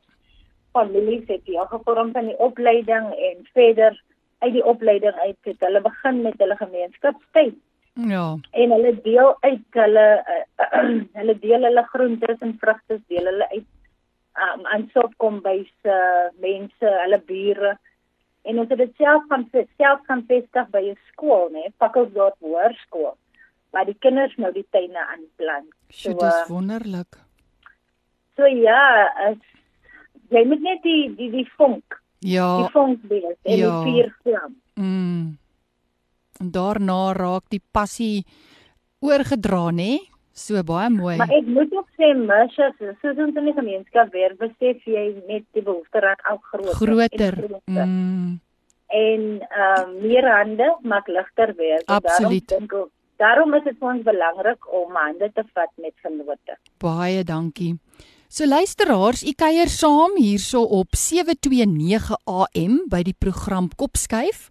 families 0.78 1.28
het 1.28 1.46
deel 1.46 1.66
gevorm 1.76 2.12
van 2.12 2.26
die 2.32 2.40
opleiding 2.48 3.06
en 3.30 3.48
verder 3.54 4.02
uit 4.40 4.54
die 4.54 4.66
opleiding 4.66 5.16
uit 5.28 5.38
het 5.50 5.60
hulle 5.68 5.82
begin 5.82 6.22
met 6.22 6.38
hulle 6.44 6.58
gemeenskapsteun 6.64 7.56
Ja. 7.96 8.38
en 8.52 8.72
hulle 8.76 9.02
deel 9.02 9.38
uit 9.40 9.80
hulle 9.82 10.08
uh, 10.36 10.80
hulle 11.20 11.40
deel 11.40 11.64
hulle 11.64 11.84
groentes 11.94 12.40
en 12.40 12.58
vrugte 12.60 13.00
deel 13.08 13.26
hulle 13.32 13.48
uit 13.50 13.70
um, 14.46 14.66
aan 14.66 14.90
sopkombuis 14.94 15.72
uh, 15.84 16.28
mense 16.44 16.92
hulle 17.04 17.22
bure 17.30 17.78
en 18.46 18.60
ons 18.60 18.70
het 18.70 18.78
dit 18.78 18.96
self 18.98 19.24
van 19.30 19.46
self 19.52 20.00
gaan 20.08 20.24
vestig 20.30 20.68
by 20.72 20.82
'n 20.92 20.98
skool 21.12 21.50
nê 21.52 21.64
Pakkelsdorp 21.78 22.36
Hoërskool 22.42 23.16
waar 23.72 23.86
die 23.86 23.98
kinders 24.00 24.36
nou 24.38 24.52
die 24.54 24.66
tuine 24.72 25.00
aanplant 25.14 25.70
So, 25.90 26.12
So, 26.12 26.18
dis 26.18 26.34
uh, 26.42 26.48
wonderlik. 26.50 27.18
so 28.36 28.46
ja 28.46 29.10
as, 29.30 29.38
jy 30.30 30.44
moet 30.46 30.62
net 30.62 30.84
die 30.84 31.16
die 31.16 31.32
die 31.32 31.50
vonk 31.58 32.02
Ja. 32.20 32.58
die 32.62 32.72
vonk 32.72 33.00
wees 33.10 33.38
en 33.44 33.58
ja. 33.58 33.84
die 33.84 33.92
vuur 33.92 34.16
vlam 34.24 34.56
Mm. 34.76 35.38
En 36.40 36.52
daarna 36.52 37.14
raak 37.14 37.44
die 37.50 37.62
passie 37.72 38.26
oorgedra, 39.00 39.72
nê? 39.72 40.00
So 40.36 40.60
baie 40.68 40.90
mooi. 40.92 41.16
Maar 41.16 41.32
ek 41.32 41.46
moet 41.48 41.72
ook 41.72 41.88
sê 41.96 42.10
Masha, 42.20 42.68
soos 42.76 43.20
ons 43.24 43.38
in 43.40 43.46
die 43.48 43.56
gemeenskap 43.56 44.10
weer 44.12 44.34
besef 44.36 44.82
jy 44.84 45.06
net 45.30 45.46
die 45.56 45.64
behoefte 45.64 46.02
raak 46.04 46.26
al 46.28 46.42
groter. 46.50 46.76
Groter. 46.76 47.38
En, 47.40 47.54
groter. 47.54 47.86
Mm. 47.86 48.34
en 48.96 49.24
uh, 49.42 49.86
meer 50.02 50.28
hande 50.28 50.68
maak 50.84 51.08
ligter 51.08 51.54
weer. 51.56 51.80
So 51.86 52.02
Absoluut. 52.02 52.50
Daarom, 52.52 52.68
ek, 52.68 52.92
daarom 53.24 53.56
is 53.60 53.64
dit 53.70 53.78
vir 53.80 53.92
ons 53.94 54.04
belangrik 54.04 54.68
om 54.82 55.00
hande 55.00 55.30
te 55.32 55.46
vat 55.56 55.72
met 55.80 55.96
vennote. 56.04 56.58
Baie 56.84 57.24
dankie. 57.24 57.78
So 58.28 58.44
luisteraars, 58.44 59.24
u 59.24 59.32
kuier 59.40 59.72
saam 59.72 60.18
hierso 60.20 60.66
op 60.68 61.00
729 61.00 62.12
AM 62.28 62.82
by 62.92 63.06
die 63.08 63.16
program 63.16 63.72
Kopskuif. 63.80 64.50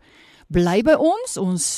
Bly 0.48 0.80
by 0.86 0.96
ons. 0.96 1.36
Ons 1.36 1.68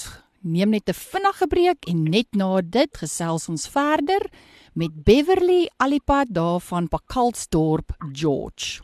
neem 0.46 0.70
net 0.70 0.88
'n 0.88 0.94
vinnige 0.94 1.46
breek 1.46 1.88
en 1.88 2.04
net 2.04 2.28
na 2.35 2.61
dit 2.61 2.96
gesels 2.96 3.48
ons 3.48 3.68
verder 3.68 4.30
met 4.74 5.04
Beverly 5.04 5.68
Alipad 5.76 6.26
daar 6.30 6.61
van 6.61 6.88
Pakalsdorp, 6.88 7.92
George. 8.12 8.80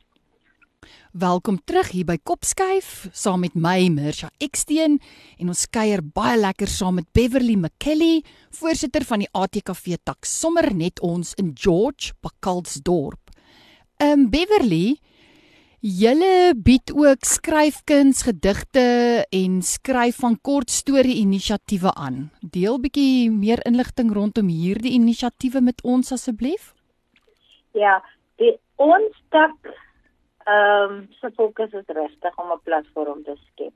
Welkom 1.12 1.59
terug 1.64 1.90
hier 1.92 2.05
by 2.05 2.16
Kopskuif 2.25 3.09
saam 3.12 3.40
met 3.40 3.55
my 3.55 3.88
Mirsha 3.88 4.31
Eksteen 4.38 4.98
en 5.38 5.48
ons 5.48 5.66
kuier 5.70 6.01
baie 6.03 6.38
lekker 6.40 6.68
saam 6.68 6.94
met 6.94 7.12
Beverly 7.12 7.55
McKelly, 7.55 8.25
voorsitter 8.51 9.05
van 9.05 9.18
die 9.18 9.29
ATKV 9.33 9.98
tak 10.03 10.25
sommer 10.25 10.75
net 10.75 11.01
ons 11.01 11.35
in 11.35 11.53
George 11.55 12.12
Pakalsdorp. 12.20 13.31
Um 14.01 14.31
Beverly, 14.31 14.98
julle 15.83 16.55
bied 16.55 16.92
ook 16.95 17.27
skryfkuns, 17.27 18.23
gedigte 18.23 18.85
en 19.35 19.62
skryf 19.66 20.21
van 20.23 20.37
kort 20.40 20.71
storie 20.71 21.16
inisiatiewe 21.18 21.90
aan. 21.99 22.31
Deel 22.40 22.79
bietjie 22.81 23.31
meer 23.31 23.59
inligting 23.66 24.12
rondom 24.14 24.47
hierdie 24.47 24.95
inisiatiewe 24.95 25.61
met 25.61 25.83
ons 25.83 26.12
asseblief. 26.14 26.71
Ja, 27.75 27.99
die 28.38 28.55
ons 28.77 29.18
tak 29.35 29.57
ehm 30.47 30.92
um, 30.92 31.09
se 31.21 31.31
fokus 31.35 31.73
is 31.73 31.87
regtig 31.87 32.38
om 32.38 32.53
'n 32.53 32.62
platform 32.62 33.23
te 33.23 33.35
skep. 33.37 33.75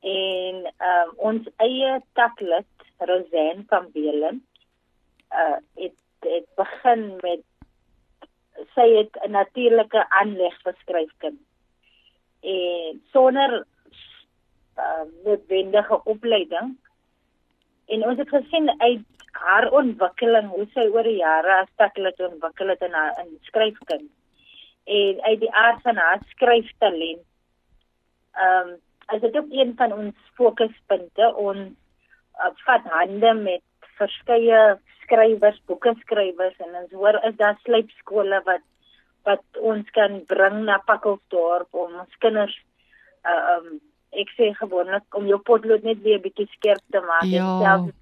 En 0.00 0.56
ehm 0.66 1.08
um, 1.08 1.14
ons 1.16 1.48
eie 1.56 2.00
taklid 2.12 2.66
Rosanne 2.98 3.64
van 3.68 3.90
Belen 3.92 4.42
uh 5.30 5.58
het 5.74 5.98
het 6.20 6.46
begin 6.54 7.16
met 7.22 7.42
sy 8.76 8.86
het 8.96 9.16
'n 9.24 9.32
natuurlike 9.34 10.04
aanleg 10.20 10.56
vir 10.64 10.74
skryfkuns. 10.82 11.42
En 12.42 13.02
sonder 13.12 13.64
uh 14.76 15.04
noodwendige 15.24 16.00
opleiding 16.04 16.76
en 17.86 18.04
ons 18.08 18.18
het 18.18 18.28
gesien 18.28 18.80
uit 18.80 19.06
haar 19.32 19.70
ontwikkeling 19.70 20.48
hoe 20.48 20.66
sy 20.74 20.86
oor 20.92 21.06
die 21.08 21.20
jare 21.20 21.54
as 21.62 21.72
taklid 21.80 22.20
ontwikkel 22.20 22.68
het 22.72 22.82
in 22.82 22.92
haar 22.92 23.16
in 23.24 23.38
skryfkuns 23.48 24.12
en 24.84 25.22
uit 25.22 25.40
die 25.40 25.52
aard 25.52 25.80
van 25.82 25.96
haar 25.96 26.20
skryftalent. 26.34 27.24
Ehm 28.32 28.68
um, 28.68 28.76
as 29.06 29.20
dit 29.20 29.36
ook 29.38 29.50
een 29.50 29.72
van 29.76 29.92
ons 29.92 30.14
fokuspunte 30.34 31.34
ons 31.36 31.68
uh, 32.42 32.50
vat 32.64 32.88
hande 32.90 33.34
met 33.34 33.62
verskeie 33.98 34.78
skrywers, 35.02 35.58
boekeskrywers 35.70 36.56
en 36.64 36.78
ons 36.82 36.92
hoor 36.92 37.18
is 37.28 37.36
daar 37.42 37.58
slypskole 37.64 38.40
wat 38.48 38.64
wat 39.26 39.42
ons 39.58 39.88
kan 39.90 40.20
bring 40.30 40.64
na 40.64 40.78
Pakkelsdorp 40.86 41.74
om 41.74 41.94
ons 42.04 42.18
kinders 42.22 42.54
uh, 43.26 43.56
um 43.56 43.80
ek 44.16 44.30
sê 44.38 44.52
gewoonlik 44.56 45.16
om 45.18 45.26
jou 45.28 45.38
potlood 45.44 45.82
net 45.84 46.02
weer 46.02 46.18
'n 46.18 46.26
bietjie 46.26 46.48
skerp 46.54 46.84
te 46.90 47.00
maak 47.00 47.26
Ja. 47.30 47.46
en 47.46 47.62
self 47.64 47.94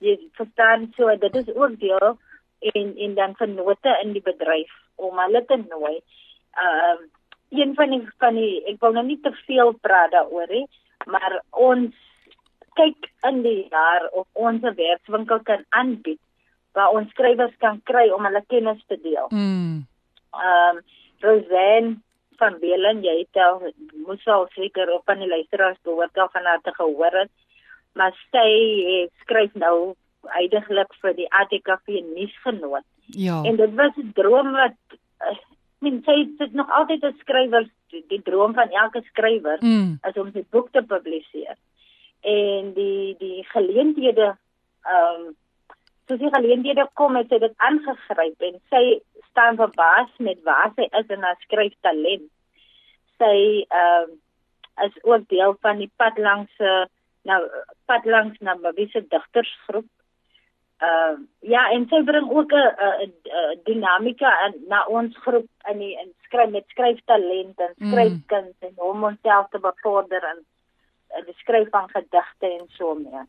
jy 0.00 0.16
verstaan 0.38 0.92
so 0.96 1.14
dit 1.16 1.36
is 1.36 1.54
ook 1.54 1.78
deel 1.80 2.18
en 2.74 2.96
en 3.06 3.14
dan 3.14 3.36
vennote 3.36 3.96
in 4.02 4.12
die 4.12 4.22
bedryf 4.22 4.72
om 4.96 5.18
hulle 5.18 5.44
te 5.44 5.56
nooi. 5.56 5.96
Ehm 6.64 7.00
uh, 7.00 7.08
een 7.50 7.74
van 7.74 7.90
die 7.90 8.08
van 8.18 8.34
die 8.34 8.62
ek 8.70 8.80
wil 8.80 8.92
nou 8.92 9.04
nie 9.06 9.20
te 9.22 9.32
veel 9.46 9.72
praat 9.86 10.12
daaroor 10.14 10.46
nie, 10.48 10.66
maar 11.06 11.40
ons 11.50 11.94
kyk 12.80 13.10
in 13.28 13.42
die 13.44 13.68
jaar 13.70 14.08
of 14.12 14.26
ons 14.32 14.62
'n 14.62 14.74
werkswinkel 14.74 15.40
kan 15.44 15.64
aanbied 15.68 16.20
waar 16.72 16.94
ons 16.94 17.10
skrywers 17.10 17.56
kan 17.58 17.80
kry 17.84 18.08
om 18.14 18.24
hulle 18.24 18.42
kennis 18.48 18.82
te 18.86 18.98
deel. 19.02 19.26
Mm. 19.30 19.86
Ehm 20.32 20.76
um, 20.76 20.82
Rosanne 21.20 21.98
van 22.40 22.56
Belen, 22.60 23.02
jy 23.04 23.16
het 23.18 23.36
al 23.44 23.72
moes 24.06 24.26
al 24.26 24.46
seker 24.56 24.92
op 24.94 25.08
aan 25.12 25.20
die 25.20 25.28
luisteraars 25.28 25.80
behoort 25.84 26.18
al 26.18 26.30
van 26.32 26.46
haar 26.48 26.62
te 26.64 26.72
gehoor 26.74 27.16
het. 27.22 27.32
Maar 27.98 28.14
sy 28.30 28.48
het 28.86 29.12
skryf 29.24 29.54
nou 29.54 29.94
uiteindelik 30.22 30.94
vir 31.02 31.14
die 31.18 31.28
ATKV 31.42 32.00
nuusgenoot. 32.14 32.86
Ja. 33.06 33.42
En 33.44 33.56
dit 33.56 33.74
was 33.74 33.96
'n 33.96 34.12
droom 34.14 34.52
wat 34.52 34.78
uh, 35.26 35.36
min 35.80 36.02
sy 36.06 36.28
sit 36.38 36.52
nog 36.52 36.70
altyd 36.70 37.04
'n 37.04 37.16
skrywer 37.20 37.68
die, 37.90 38.04
die 38.08 38.22
droom 38.22 38.54
van 38.54 38.70
elke 38.70 39.02
skrywer 39.10 39.58
Mm. 39.60 39.98
is 40.08 40.16
om 40.16 40.30
sy 40.32 40.44
boek 40.50 40.70
te 40.72 40.82
publiseer. 40.82 41.56
En 42.20 42.72
die 42.74 43.16
die 43.18 43.44
geleenthede 43.48 44.36
ehm 44.84 45.20
um, 45.26 45.36
soos 46.06 46.18
die 46.18 46.32
geleenthede 46.34 46.88
kom 46.98 47.16
het 47.16 47.28
sy 47.30 47.38
dit 47.38 47.52
aangegryp 47.56 48.42
en 48.42 48.56
sy 48.72 48.82
staan 49.30 49.56
verbaas 49.60 50.10
met 50.18 50.40
waar 50.42 50.72
sy 50.74 50.88
is 50.98 51.12
in 51.14 51.22
haar 51.22 51.38
skryftalent. 51.46 52.26
Sy 53.22 53.36
ehm 53.68 54.10
um, 54.10 54.18
is 54.84 54.96
ook 55.04 55.28
deel 55.28 55.56
van 55.60 55.78
die 55.78 55.90
pad 55.96 56.18
langs 56.18 56.52
se 56.56 56.86
nou 57.28 57.40
pad 57.86 58.04
langs 58.04 58.38
na 58.40 58.54
Mabise 58.54 59.02
digtersgroep. 59.08 59.88
Ehm 60.80 61.16
uh, 61.20 61.26
ja, 61.52 61.66
en 61.72 61.86
sy 61.88 62.02
bring 62.04 62.30
ook 62.30 62.52
'n 62.52 63.12
dinamika 63.64 64.30
in 64.46 64.54
na 64.68 64.84
ons 64.86 65.16
groep 65.16 65.48
in 65.70 65.78
die 65.78 65.94
in 66.02 66.12
skryf 66.24 66.50
met 66.50 66.64
skryftalent 66.68 67.60
en 67.60 67.74
Mm. 67.76 67.90
skryfkuns 67.90 68.56
en 68.58 68.74
om 68.76 69.04
onsself 69.04 69.48
te 69.50 69.58
bevorder 69.58 70.22
in 70.32 70.44
in 71.18 71.26
die 71.26 71.36
skryf 71.42 71.70
van 71.74 71.88
gedigte 71.92 72.46
en 72.46 72.68
so 72.76 72.94
meer. 72.94 73.26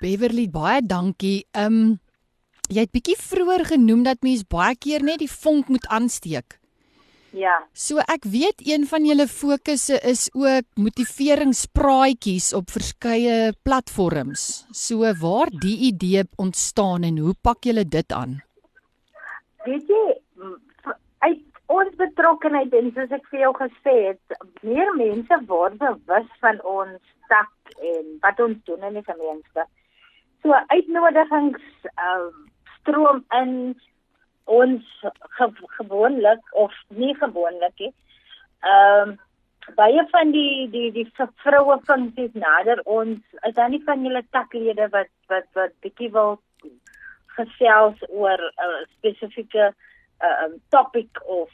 Beverly, 0.00 0.48
baie 0.52 0.82
dankie. 0.84 1.46
Ehm 1.52 1.80
um, 1.80 1.96
jy 2.66 2.82
het 2.82 2.90
bietjie 2.90 3.14
vroeër 3.14 3.62
genoem 3.70 4.02
dat 4.02 4.24
mens 4.26 4.42
baie 4.50 4.74
keer 4.74 5.04
net 5.06 5.20
die 5.22 5.30
vonk 5.30 5.68
moet 5.70 5.86
aansteek. 5.86 6.58
Ja. 7.36 7.54
So 7.76 8.00
ek 8.00 8.24
weet 8.32 8.62
een 8.64 8.86
van 8.88 9.04
julle 9.06 9.26
fokusse 9.28 9.98
is 10.08 10.26
ook 10.34 10.66
motiveringspraatjies 10.80 12.52
op 12.56 12.72
verskeie 12.72 13.52
platforms. 13.62 14.66
So 14.72 15.12
waar 15.20 15.52
die 15.52 15.76
idee 15.92 16.24
ontstaan 16.36 17.04
en 17.04 17.18
hoe 17.18 17.34
pak 17.42 17.68
julle 17.68 17.84
dit 17.84 18.12
aan? 18.12 18.40
Weet 19.66 19.86
jy 19.88 20.04
uit 21.26 21.42
ons 21.66 21.94
betrokkenheid 21.98 22.74
en 22.78 22.92
soos 22.94 23.12
ek 23.16 23.26
vir 23.32 23.42
jou 23.46 23.52
gesê 23.58 23.94
het, 24.10 24.36
meer 24.62 24.92
mense 24.98 25.38
word 25.50 25.78
bewus 25.82 26.28
van 26.44 26.60
ons 26.62 27.14
tak 27.30 27.74
en 27.82 28.12
wat 28.22 28.40
ons 28.44 28.58
doen 28.68 28.86
in 28.88 28.98
die 29.00 29.06
gemeenskap. 29.06 29.68
So 30.44 30.54
uitnodigings 30.70 31.64
uh, 31.90 32.30
stroom 32.78 33.24
in 33.40 33.52
ons 34.46 34.86
ge 35.38 35.48
gewoonlik 35.78 36.42
of 36.54 36.74
nie 36.88 37.14
gewoonlik 37.18 37.86
nie. 37.86 37.94
Ehm 38.62 39.14
um, 39.14 39.16
baie 39.74 40.02
van 40.12 40.30
die 40.30 40.68
die 40.70 40.92
die 40.94 41.08
vroue 41.42 41.74
funksies 41.88 42.34
nader 42.38 42.78
ons 42.84 43.18
is 43.48 43.54
dan 43.56 43.72
nie 43.74 43.80
van 43.82 44.04
julle 44.06 44.22
taklede 44.30 44.86
wat 44.92 45.10
wat 45.32 45.48
wat 45.58 45.72
bietjie 45.82 46.12
wil 46.14 46.38
gesels 47.34 48.04
oor 48.08 48.38
'n 48.38 48.68
uh, 48.68 48.84
spesifieke 48.92 49.64
uh, 49.66 49.74
um, 50.22 50.60
topic 50.70 51.08
of 51.24 51.48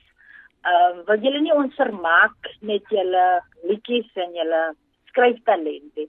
ehm 0.63 0.99
um, 0.99 1.05
wat 1.07 1.23
julle 1.23 1.41
nie 1.41 1.55
ons 1.55 1.75
vermaak 1.75 2.51
met 2.61 2.83
julle 2.91 3.43
liedjies 3.67 4.11
en 4.15 4.35
julle 4.35 4.63
skryftalent 5.11 5.97
nie. 5.97 6.09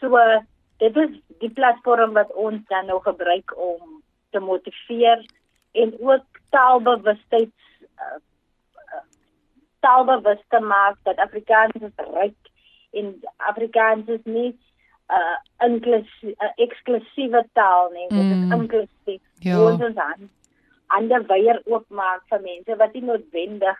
So 0.00 0.14
uh, 0.16 0.38
dit 0.78 0.96
is 0.96 1.10
die 1.42 1.50
platform 1.50 2.12
wat 2.12 2.30
ons 2.32 2.62
dan 2.68 2.86
nou 2.86 3.00
gebruik 3.02 3.56
om 3.56 4.02
te 4.30 4.38
motiveer 4.40 5.24
en 5.72 5.94
ook 6.00 6.40
taalbewustheid 6.50 7.52
uh, 7.98 8.18
uh, 8.94 9.02
taalbewus 9.80 10.42
te 10.48 10.60
maak 10.60 10.96
dat 11.02 11.18
Afrikaans 11.18 11.74
is 11.74 12.06
ryk 12.14 12.50
en 12.92 13.14
Afrikaans 13.36 14.08
is 14.08 14.24
nie 14.24 14.50
'n 14.50 14.58
uh, 15.18 15.38
inklusie 15.66 16.34
uh, 16.38 16.52
eksklusiewe 16.56 17.44
taal 17.52 17.90
nie, 17.90 18.08
dit 18.08 18.18
Mm. 18.18 18.52
is 18.52 18.58
inklusief. 18.60 19.22
Ja. 19.40 19.58
Ons 19.60 19.80
is 19.82 19.96
aan 19.96 20.30
ander 20.96 21.26
weier 21.26 21.62
oopmaak 21.66 22.22
vir 22.30 22.40
mense 22.40 22.76
wat 22.76 22.94
nie 22.94 23.02
noodwendig 23.02 23.78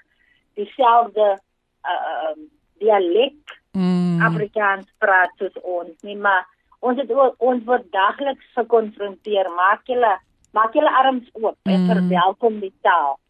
dieselfde 0.54 1.26
uh, 1.36 2.30
um, 2.30 2.50
dialek 2.78 3.58
Mm. 3.72 4.18
Afrikaans 4.26 4.88
praat 4.98 5.30
soos 5.38 5.54
ons 5.62 5.94
nie, 6.02 6.16
maar 6.16 6.42
ons 6.80 6.98
het 6.98 7.10
ook, 7.12 7.36
ons 7.38 7.62
word 7.68 7.84
dagliks 7.94 8.48
gekonfronteer. 8.56 9.46
Maak 9.54 9.86
julle 9.86 10.16
maak 10.52 10.74
julle 10.74 10.90
arms 10.90 11.28
oop 11.38 11.58
en 11.70 11.84
Mm. 11.84 11.86
verwelkom 11.86 12.60
die 12.60 12.72
taal 12.82 13.20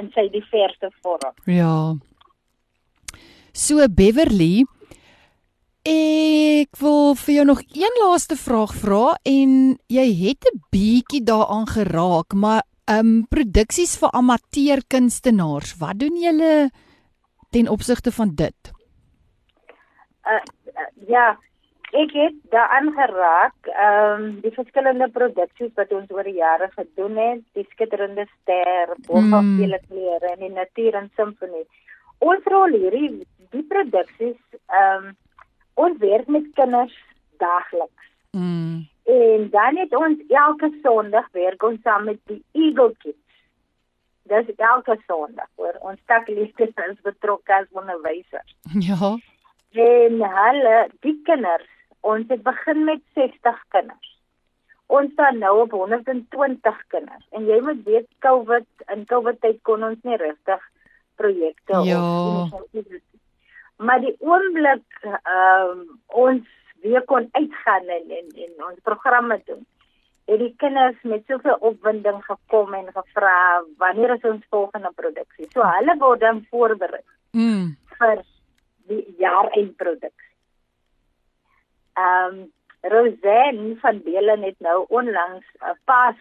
in 0.00 0.08
sy 0.14 0.28
diverse 0.32 0.88
vorm. 1.02 1.34
Ja. 1.44 1.94
So 3.52 3.84
Beverly, 3.88 4.64
ek 5.84 6.72
wil 6.80 7.14
vir 7.14 7.34
jou 7.34 7.44
nog 7.44 7.60
een 7.68 8.00
laaste 8.00 8.36
vraag 8.36 8.72
vra 8.72 9.18
en 9.28 9.78
jy 9.88 10.06
het 10.24 10.48
'n 10.48 10.62
bietjie 10.72 11.20
daaraan 11.22 11.66
geraak, 11.66 12.32
maar 12.32 12.62
um, 12.90 13.24
produksies 13.30 13.96
vir 14.00 14.12
amateurkunstenaars, 14.18 15.76
wat 15.80 16.00
doen 16.02 16.18
julle 16.20 16.52
ten 17.52 17.68
opsigte 17.68 18.12
van 18.12 18.34
dit? 18.34 18.72
Uh, 20.26 20.38
uh, 20.72 20.88
ja, 21.08 21.32
ek 21.92 22.14
het 22.16 22.36
daaraan 22.54 22.92
geraak, 22.96 23.56
ehm 23.72 24.22
um, 24.22 24.28
die 24.44 24.54
verskillende 24.54 25.08
produksies 25.12 25.72
wat 25.76 25.92
ons 25.92 26.10
oor 26.10 26.24
die 26.24 26.38
jare 26.38 26.70
gedoen 26.76 27.18
het, 27.20 27.42
die 27.58 27.66
skitterende 27.72 28.26
ster, 28.30 28.94
boogafvele 29.08 29.80
kleure 29.88 30.32
en 30.32 30.46
die 30.46 30.54
natuur 30.54 30.96
en 31.02 31.10
simfonie. 31.16 31.66
Ons 32.18 32.46
rol 32.54 32.78
hierdie 32.78 33.10
die 33.52 33.66
produksies 33.68 34.40
ehm 34.70 35.10
um, 35.10 35.12
ons 35.74 35.98
werk 36.00 36.28
met 36.28 36.48
kinders 36.54 36.96
daagliks. 37.40 38.08
Mm. 38.36 38.91
En 39.12 39.48
dan 39.50 39.76
het 39.76 39.96
ons 39.96 40.18
elke 40.28 40.70
Sondag 40.82 41.26
werk 41.36 41.62
ons 41.62 41.82
saam 41.82 42.04
met 42.08 42.20
die 42.30 42.40
Eagle 42.52 42.94
Kids. 43.02 43.18
Dis 44.30 44.54
elke 44.56 44.96
Sondag 45.06 45.50
hoor 45.60 45.76
ons 45.80 46.00
takliefdes 46.06 46.72
is 46.86 47.04
betrokke 47.04 47.54
as 47.54 47.68
onderwysers. 47.76 48.56
Ja. 48.88 49.12
En 49.72 50.24
hulle, 50.36 50.76
die 51.04 51.18
kinders, 51.28 51.68
ons 52.00 52.28
het 52.28 52.42
begin 52.42 52.84
met 52.84 53.00
60 53.14 53.60
kinders. 53.74 54.10
Ons 54.92 55.12
staan 55.12 55.38
nou 55.40 55.54
op 55.62 55.70
120 55.76 56.82
kinders. 56.92 57.26
En 57.32 57.46
jy 57.48 57.60
moet 57.64 57.84
weet 57.84 58.08
COVID 58.24 58.88
in 58.94 59.06
COVID 59.08 59.40
tyd 59.40 59.60
kon 59.68 59.84
ons 59.84 60.08
nie 60.08 60.16
regtig 60.20 60.68
projekte 61.20 61.84
Ja. 61.84 62.00
of 62.00 62.50
maar 63.82 64.00
die 64.00 64.16
oomblik 64.20 65.00
ehm 65.02 65.70
um, 65.70 65.86
ons 66.06 66.46
weer 66.82 67.04
kon 67.04 67.28
uitgaan 67.32 67.88
en 67.98 68.10
en, 68.18 68.26
en 68.46 68.64
ons 68.68 68.80
programme 68.82 69.40
doen 69.46 69.66
het 70.30 70.38
die 70.38 70.54
kinders 70.56 70.98
met 71.02 71.24
soveel 71.26 71.56
opwinding 71.60 72.20
gekom 72.24 72.74
en 72.74 72.92
gevra 72.94 73.36
wanneer 73.78 74.14
is 74.14 74.24
ons 74.30 74.44
volgende 74.50 74.90
produksie 74.94 75.48
so 75.52 75.62
hulle 75.76 75.96
word 75.98 76.20
dan 76.20 76.46
voorberei 76.50 77.02
Mm. 77.34 77.76
vir 77.98 78.18
die 78.88 79.14
jaareindproduksie. 79.18 80.34
Ehm 81.96 82.34
um, 82.42 82.50
Rosanne 82.92 83.76
van 83.80 84.00
Belen 84.04 84.42
het 84.42 84.58
nou 84.58 84.84
onlangs 84.88 85.46
'n 85.60 85.78
pas 85.84 86.16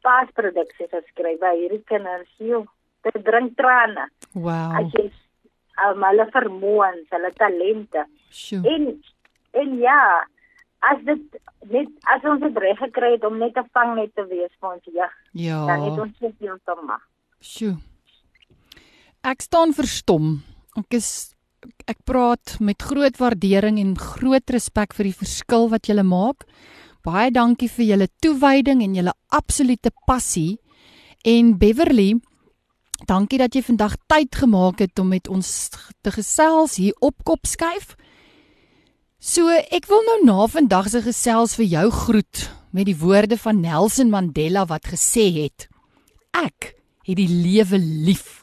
pasproduksie 0.00 0.86
geskryf 0.88 1.38
by 1.40 1.52
hierdie 1.58 1.82
kinders. 1.84 2.28
Joe, 2.38 2.64
dit 3.02 3.24
drink 3.24 3.56
trane 3.56 4.08
Wow. 4.32 4.76
as 4.78 4.92
jy 4.92 5.10
um, 5.84 6.02
hulle 6.02 6.26
vermoëns, 6.30 7.06
hulle 7.10 7.32
talente. 7.32 8.06
Sjoe. 8.30 8.62
En 8.68 9.02
en 9.52 9.78
ja, 9.78 10.24
as 10.82 10.98
dit 11.04 11.40
net 11.70 11.88
as 12.10 12.24
ons 12.24 12.40
dit 12.40 12.56
reg 12.58 12.78
gekry 12.78 13.12
het 13.14 13.24
om 13.24 13.38
net 13.38 13.56
'n 13.56 13.68
vangnet 13.72 14.14
te 14.14 14.24
wees 14.26 14.50
vir 14.60 14.72
ons 14.74 14.84
jeug, 14.84 15.14
dan 15.66 15.82
het 15.82 15.94
Ja. 15.96 16.02
ons 16.02 16.18
soveel 16.18 16.58
te 16.64 16.74
maak. 16.86 17.02
Sjoe. 17.40 17.76
Ek 19.24 19.40
staan 19.42 19.72
verstom. 19.72 20.42
Ek 20.76 20.94
is 20.94 21.34
ek 21.86 21.98
praat 22.04 22.56
met 22.60 22.82
groot 22.82 23.16
waardering 23.18 23.78
en 23.78 23.94
groot 23.96 24.50
respek 24.50 24.94
vir 24.94 25.04
die 25.04 25.18
verskil 25.18 25.68
wat 25.70 25.86
julle 25.86 26.02
maak. 26.02 26.44
Baie 27.04 27.30
dankie 27.30 27.68
vir 27.68 27.84
julle 27.84 28.08
toewyding 28.20 28.82
en 28.82 28.94
julle 28.94 29.12
absolute 29.30 29.90
passie. 30.06 30.58
En 31.24 31.56
Beverly, 31.58 32.20
dankie 33.06 33.38
dat 33.38 33.54
jy 33.54 33.62
vandag 33.62 33.94
tyd 34.08 34.34
gemaak 34.34 34.78
het 34.80 34.98
om 34.98 35.08
met 35.08 35.28
ons 35.28 35.70
te 36.02 36.10
gesels 36.10 36.76
hier 36.76 36.94
op 37.00 37.14
Kopskyf. 37.24 37.94
So, 39.22 39.46
ek 39.46 39.84
wil 39.86 40.00
nou 40.02 40.16
na 40.26 40.44
vandag 40.50 40.88
se 40.90 40.98
gesels 41.04 41.52
vir 41.54 41.68
jou 41.70 41.84
groet 41.94 42.40
met 42.74 42.88
die 42.88 42.96
woorde 42.98 43.36
van 43.38 43.60
Nelson 43.62 44.08
Mandela 44.10 44.64
wat 44.66 44.88
gesê 44.90 45.28
het: 45.36 45.68
Ek 46.34 46.72
het 47.06 47.20
die 47.20 47.28
lewe 47.30 47.78
lief. 47.78 48.42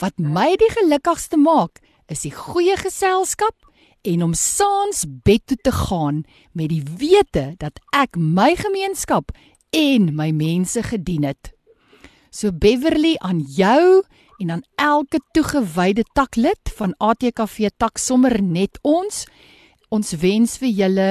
Wat 0.00 0.16
my 0.16 0.54
die 0.56 0.70
gelukkigste 0.72 1.36
maak, 1.36 1.82
is 2.08 2.24
die 2.24 2.32
goeie 2.32 2.78
geselskap 2.80 3.52
en 4.08 4.24
om 4.24 4.32
saans 4.32 5.04
bed 5.28 5.44
toe 5.44 5.60
te 5.60 5.74
gaan 5.76 6.24
met 6.56 6.72
die 6.72 6.80
wete 6.88 7.58
dat 7.60 7.76
ek 7.92 8.16
my 8.16 8.54
gemeenskap 8.56 9.36
en 9.76 10.14
my 10.16 10.30
mense 10.32 10.88
gedien 10.88 11.28
het. 11.28 11.52
So 12.32 12.48
Beverly 12.48 13.18
aan 13.20 13.44
jou 13.44 14.00
en 14.38 14.50
aan 14.50 14.64
elke 14.74 15.20
toegewyde 15.32 16.04
taklid 16.12 16.72
van 16.78 16.94
ATKV 16.96 17.68
tak 17.76 17.98
sommer 17.98 18.42
net 18.42 18.78
ons. 18.82 19.26
Ons 19.90 20.12
wens 20.20 20.58
vir 20.60 20.68
julle 20.68 21.10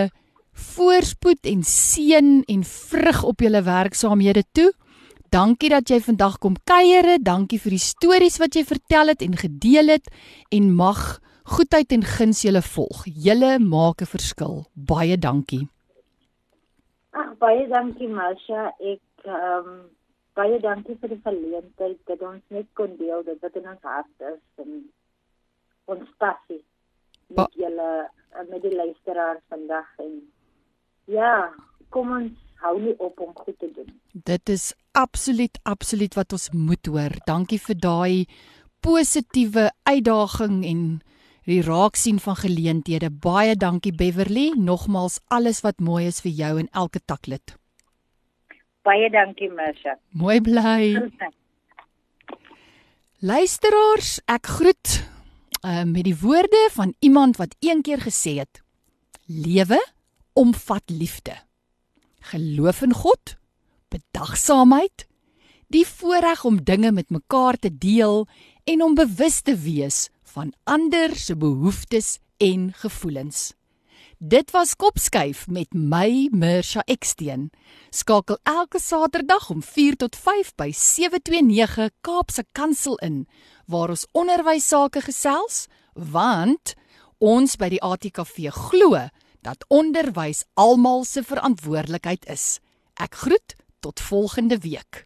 voorspoed 0.58 1.46
en 1.50 1.64
seën 1.64 2.44
en 2.48 2.64
vrug 2.64 3.24
op 3.24 3.42
julle 3.42 3.62
werksaamhede 3.66 4.44
toe. 4.54 4.72
Dankie 5.34 5.70
dat 5.70 5.90
jy 5.90 6.00
vandag 6.02 6.38
kom 6.40 6.56
kuiere. 6.64 7.18
Dankie 7.20 7.60
vir 7.60 7.76
die 7.76 7.84
stories 7.84 8.38
wat 8.42 8.56
jy 8.56 8.64
vertel 8.66 9.12
het 9.14 9.26
en 9.26 9.36
gedeel 9.38 9.98
het 9.98 10.08
en 10.54 10.70
mag 10.76 11.20
goedheid 11.48 11.92
en 11.96 12.06
guns 12.06 12.44
julle 12.46 12.62
volg. 12.62 13.04
Julle 13.06 13.58
maak 13.60 14.02
'n 14.02 14.14
verskil. 14.14 14.66
Baie 14.74 15.18
dankie. 15.18 15.68
Ag 17.12 17.38
baie 17.38 17.68
dankie 17.68 18.08
Masha. 18.08 18.74
Ek 18.80 19.02
ehm 19.26 19.68
um, 19.68 19.90
baie 20.38 20.60
dankie 20.60 20.98
vir 21.02 21.10
die 21.10 21.22
geleentheid 21.24 22.00
dat 22.06 22.22
ons 22.22 22.44
net 22.54 22.68
kon 22.74 22.96
deel 22.98 23.24
dit 23.24 23.40
wat 23.42 23.56
in 23.56 23.70
ons 23.70 23.82
hart 23.82 24.26
is 24.34 24.64
en 24.64 24.70
ons 25.86 26.10
passie 26.18 26.64
met 27.28 27.54
julle 27.54 27.90
met 28.50 28.62
die 28.62 28.76
luisteraars 28.76 29.42
vandag 29.50 29.88
en 30.04 30.12
ja, 31.06 31.54
kom 31.90 32.12
ons 32.12 32.36
hou 32.62 32.76
nie 32.82 32.96
op 33.00 33.20
om 33.20 33.34
goed 33.36 33.58
te 33.60 33.70
doen. 33.76 33.90
Dit 34.12 34.50
is 34.50 34.74
absoluut 34.98 35.60
absoluut 35.64 36.16
wat 36.18 36.34
ons 36.38 36.50
moet 36.54 36.90
hoor. 36.90 37.18
Dankie 37.26 37.60
vir 37.62 37.78
daai 37.82 38.26
positiewe 38.86 39.70
uitdaging 39.90 40.64
en 40.66 40.82
die 41.48 41.62
raaksien 41.64 42.20
van 42.20 42.36
geleenthede. 42.36 43.10
Baie 43.10 43.56
dankie 43.56 43.94
Beverly. 43.96 44.52
Nogmaals 44.56 45.20
alles 45.28 45.62
wat 45.64 45.80
mooi 45.80 46.06
is 46.08 46.22
vir 46.22 46.32
jou 46.32 46.54
en 46.60 46.70
elke 46.74 47.00
taklid. 47.06 47.56
Baie 48.88 49.10
dankie 49.12 49.50
Mersha. 49.52 49.98
Mooi 50.12 50.42
bly. 50.42 50.96
Luisteraars, 53.32 54.20
ek 54.30 54.46
groet 54.60 55.00
uh, 55.68 55.84
met 55.84 56.04
die 56.08 56.18
woorde 56.18 56.70
van 56.72 56.94
iemand 57.00 57.38
wat 57.38 57.56
eendag 57.60 58.08
gesê 58.08 58.38
het: 58.40 58.64
Lewe 59.26 59.82
omvat 60.34 60.84
liefde 60.86 61.36
geloof 62.28 62.82
in 62.82 62.94
God, 62.94 63.36
bedagsaamheid, 63.88 65.06
die 65.72 65.86
voorreg 65.88 66.44
om 66.46 66.64
dinge 66.64 66.92
met 66.92 67.10
mekaar 67.10 67.56
te 67.60 67.72
deel 67.72 68.26
en 68.68 68.84
om 68.84 68.96
bewus 68.96 69.42
te 69.42 69.56
wees 69.56 70.08
van 70.24 70.54
ander 70.64 71.16
se 71.16 71.36
behoeftes 71.36 72.18
en 72.38 72.72
gevoelens. 72.74 73.54
Dit 74.20 74.52
was 74.52 74.76
Kopskuif 74.76 75.48
met 75.48 75.74
my 75.74 76.30
Mersha 76.32 76.82
Eksteen. 76.86 77.52
Skakel 77.90 78.40
elke 78.44 78.80
Saterdag 78.80 79.50
om 79.50 79.62
4 79.62 79.96
tot 79.96 80.16
5 80.16 80.56
by 80.56 80.72
729 80.74 81.90
Kaapse 82.02 82.46
Kansel 82.52 82.98
in 82.98 83.28
waar 83.66 83.94
ons 83.94 84.08
onderwys 84.18 84.68
sake 84.68 85.06
gesels 85.06 85.68
want 85.94 86.74
ons 87.22 87.56
by 87.62 87.70
die 87.70 87.82
ATKV 87.82 88.50
glo 88.58 89.06
dat 89.46 89.66
onderwys 89.70 90.48
almal 90.58 91.06
se 91.06 91.22
verantwoordelikheid 91.22 92.26
is. 92.26 92.58
Ek 92.98 93.22
groet 93.22 93.54
tot 93.86 94.02
volgende 94.02 94.58
week. 94.66 95.06